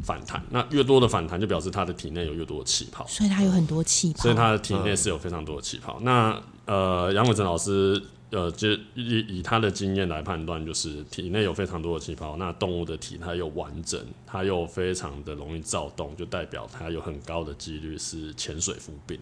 [0.02, 0.44] 反弹。
[0.50, 3.06] 那越多的反弹，就表示它的体内有越多的气泡。
[3.08, 4.20] 所以它有很多气泡。
[4.20, 5.98] 所以它的体内是有非常多的气泡。
[6.02, 8.00] 那呃，杨伟成老师，
[8.30, 19.18] 呃，就以以他的经验来判断，就是体内有非常多的气泡，那动物的体态又完整，它又非常的容易躁动，就代表它有很高的几率是潜水肤病。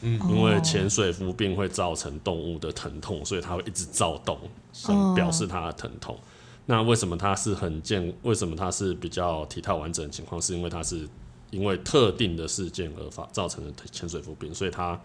[0.00, 4.38] 嗯，因为潜水肤病会造成动物的疼痛，所以它会一直躁动，
[4.72, 6.18] 想表示它的疼痛。
[6.64, 8.10] 那为什么它是很健？
[8.22, 10.40] 为什么它是比较体态完整的情况？
[10.40, 11.06] 是因为它是
[11.50, 14.98] 因为特定的事件而发造成的潜水肤病，所以它。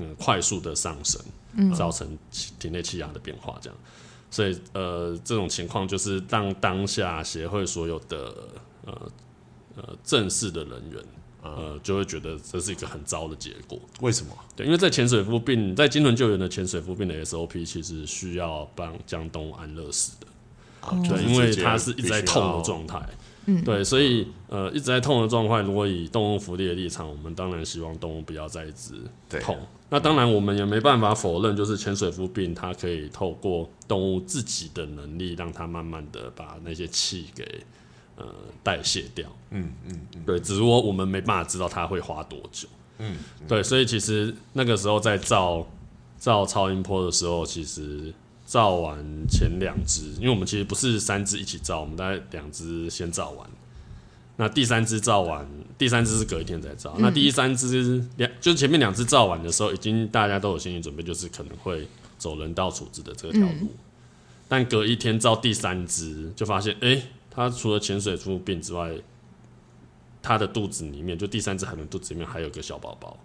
[0.00, 1.20] 嗯，快速的上升，
[1.74, 3.78] 造成体内气压的变化，这样，
[4.30, 8.34] 所以呃，这种情况就是让当下协会所有的
[8.86, 9.12] 呃
[9.76, 11.04] 呃正式的人员
[11.42, 13.78] 呃就会觉得这是一个很糟的结果。
[14.00, 14.32] 为什么？
[14.56, 20.26] 对，因为在潜水夫病，在金轮救援的潜水夫病的 SOP，其实需要帮江东安乐死的，
[21.08, 23.06] 对，因为他是一直在痛的状态。
[23.56, 28.94] 嗯，对，所以呃一直在痛的状况，如果以动物福利的立场，我们当然希望动物不要再一直
[29.40, 29.58] 痛。
[29.92, 37.44] 那当然，我们也没办法否认，就是潜水夫病，它可以透过动物自己的能力，让它慢慢的把那些气给
[38.14, 38.24] 呃
[38.62, 39.26] 代谢掉。
[39.50, 42.68] 嗯嗯，对，只不过我们没办法知道它会花多久。
[42.98, 43.16] 嗯，
[43.48, 45.66] 对，所以其实那个时候在造
[46.16, 48.14] 造超音波的时候，其实
[48.50, 48.98] 造完
[49.28, 53.48] 前两只，因为我们其实不是三只一起造，我们大概两只先造完。
[54.34, 55.48] 那第三只造完，
[55.78, 56.96] 第三只是隔一天再造。
[56.98, 61.86] 那第三只两，就是前面两只造完的时候，已经大家都有心理准备，就是可能会
[62.18, 63.68] 走人道处置的这条路。
[64.48, 68.90] 但隔一天造第三只，就发现，哎，它除了潜水出病之外，
[70.20, 73.16] 它的肚子里面，就第三只海豚肚子里面还有个小宝宝。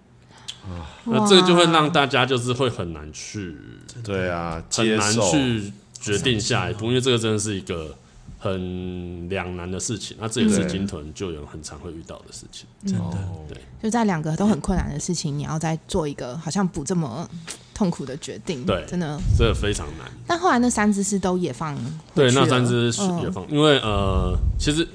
[0.64, 3.58] 啊，那这个就会让大家就是会很难去，
[4.04, 7.96] 对啊，很难去决定下一步，因为这个真的是一个。
[8.38, 13.18] 很两难的事情，那这也是金屯就有很常会遇到的事情，真的。
[13.50, 17.28] 对，就在两个都很困难的事情，你要再做一个好像不这么
[17.74, 20.08] 痛苦的决定，对，真的，这非常难。
[20.28, 21.76] 但后来那三只是都也放，
[22.14, 22.86] 对，那三只
[23.24, 24.88] 也放，因为呃，其实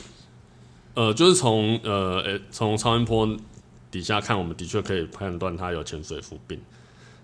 [0.94, 3.26] 呃，就是从呃，诶，从超音波
[3.90, 6.60] 底下看，我们的确可以判断它有潜水浮病。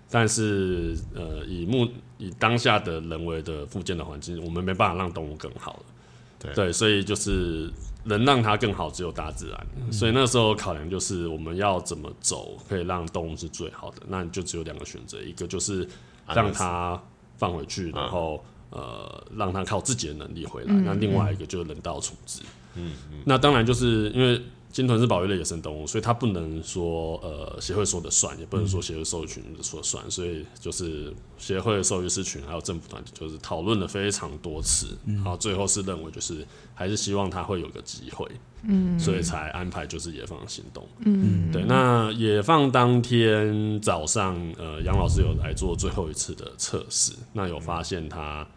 [0.09, 1.85] 但是，呃，以目
[2.17, 6.53] 以当下的人为的附件的环境，我们没办法让动物更好了。
[6.55, 7.69] 对，所以就是
[8.05, 9.91] 能让它更好，只有大自然。
[9.91, 13.97] 所以那时候考量就是我们要怎么走，可以让动物是最好的。
[14.07, 15.85] 那就只有两个选择，一个就是
[16.33, 16.97] 让它
[17.37, 20.73] 放回去，然后呃，让它靠自己的能力回来。
[20.73, 22.41] 那另外一个就是人道处置。
[22.75, 23.23] 嗯嗯。
[23.25, 24.41] 那当然就是因为。
[24.71, 36.45] 金豚是保育类野生动物，所以它不能说呃协会说的算，也不能说协会兽医群说算，所以就是协会兽医师群还有政府团体就是讨论了非常多次，然后最后是认为就是
[36.75, 38.29] 还是希望它会有个机会，
[38.63, 41.63] 嗯，所以才安排就是野放行动，嗯，对。
[41.63, 48.47] 那野放当天早上，呃，杨老师有来做最后一次的测试，那有发现它，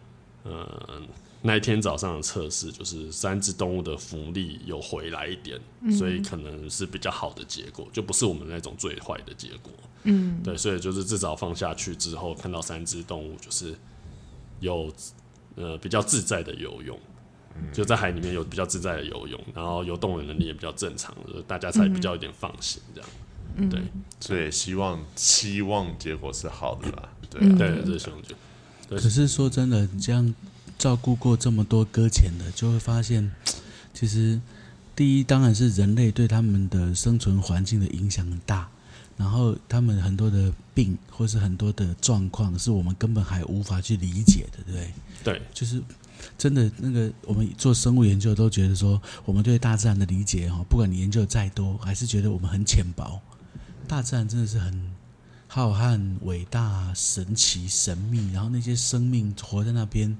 [0.45, 0.67] 嗯。
[1.43, 5.59] 那一天早上的测试，就是三只动物的浮力有回来一点，
[5.97, 9.71] 所以可能是比较好的结果，就不是我们那种最坏的结果。
[10.03, 13.75] 嗯，对，所以就是至少放下去之后，看到三只动物就是
[14.59, 14.93] 有
[15.55, 16.95] 呃比较自在的游泳，
[17.73, 21.15] 就在海里面有比较自在的游泳，然后游动的能力也比较正常，
[21.47, 23.09] 大家才比较有点放心这样。
[23.67, 23.81] 对，
[24.19, 27.09] 所以希望希望结果是好的啦。
[27.31, 28.35] 对对，这是希望就。
[28.89, 30.35] 可是说真的，你这样。
[30.81, 33.31] 照顾过这么多搁浅的，就会发现，
[33.93, 34.41] 其实
[34.95, 38.67] 第一当然是人类对他们的生存环境的影响很大，
[39.15, 44.93] 然后他们很多的病或是很多的状况，是我们根本还无法去理解的，对不对？
[45.23, 45.79] 对，就是
[46.35, 53.21] 真的那个我们做生物研究都觉得说，我们对大自然的理解哈，不管你研究再多，还是觉得我们很浅薄。
[53.87, 54.91] 大自然真的是很
[55.47, 60.17] 浩瀚、伟大、神奇、神秘，然后那些生命活在那边。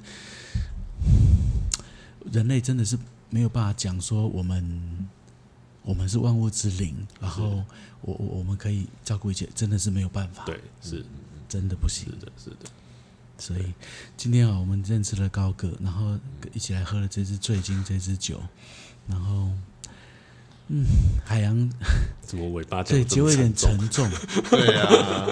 [2.31, 2.97] 人类真的是
[3.29, 5.07] 没有办法讲说我们
[5.83, 7.63] 我们是万物之灵，然后
[8.01, 10.43] 我我我们可以照顾一切，真的是没有办法。
[10.45, 11.03] 对，是
[11.49, 12.05] 真的不行。
[12.05, 12.69] 是的，是的。
[13.37, 13.73] 所以
[14.15, 16.17] 今天啊，我们认识了高哥，然后
[16.53, 18.39] 一起来喝了这支醉金这支酒，
[19.07, 19.49] 然后
[20.67, 20.85] 嗯，
[21.25, 21.69] 海洋
[22.21, 24.07] 怎么尾巴对结尾有点沉重？
[24.51, 25.25] 对啊。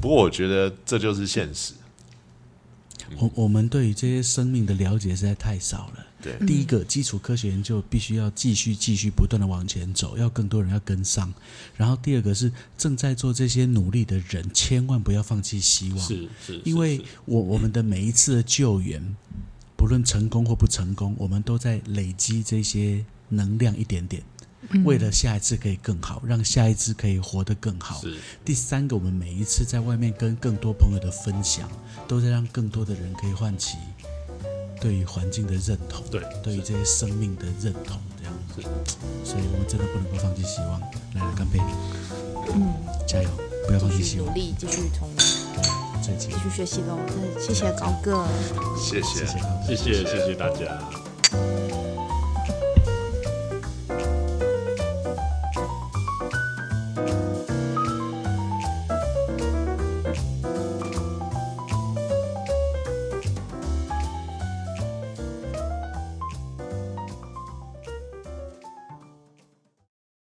[0.00, 1.74] 不过我觉得这就是现实。
[3.16, 6.06] 我我们对于这些生命的了解实在太少了。
[6.20, 11.32] 对，第一个基础科学研究必须要继续继续不断的往前走，要更多人要跟上。
[11.76, 15.98] 然后第二个是正在做这些努力的人，千万不要放弃希望。
[15.98, 19.00] 是是，因为我我们的每一次的救援，
[19.76, 24.22] 不论成功或不成功，我们都在累积这些能量一点点。
[24.84, 28.00] 为了下一次可以更好，让下一次可以活得更好。
[28.44, 31.68] 第三个，我们每一次在外面跟更多朋友的分享，
[32.06, 33.76] 都在让更多的人可以唤起
[34.80, 38.62] 对于环境的认同，对，对于这些生命的认同，这样子。
[39.24, 40.80] 所以我们真的不能够放弃希望。
[41.14, 41.58] 来，干杯！
[42.54, 42.72] 嗯，
[43.06, 43.28] 加油，
[43.66, 45.08] 不要放弃希望，努力继续从
[46.04, 46.98] 对，继续学习喽。
[47.40, 48.26] 谢谢高哥，
[48.76, 49.26] 谢谢，
[49.66, 50.78] 谢谢，谢谢大家。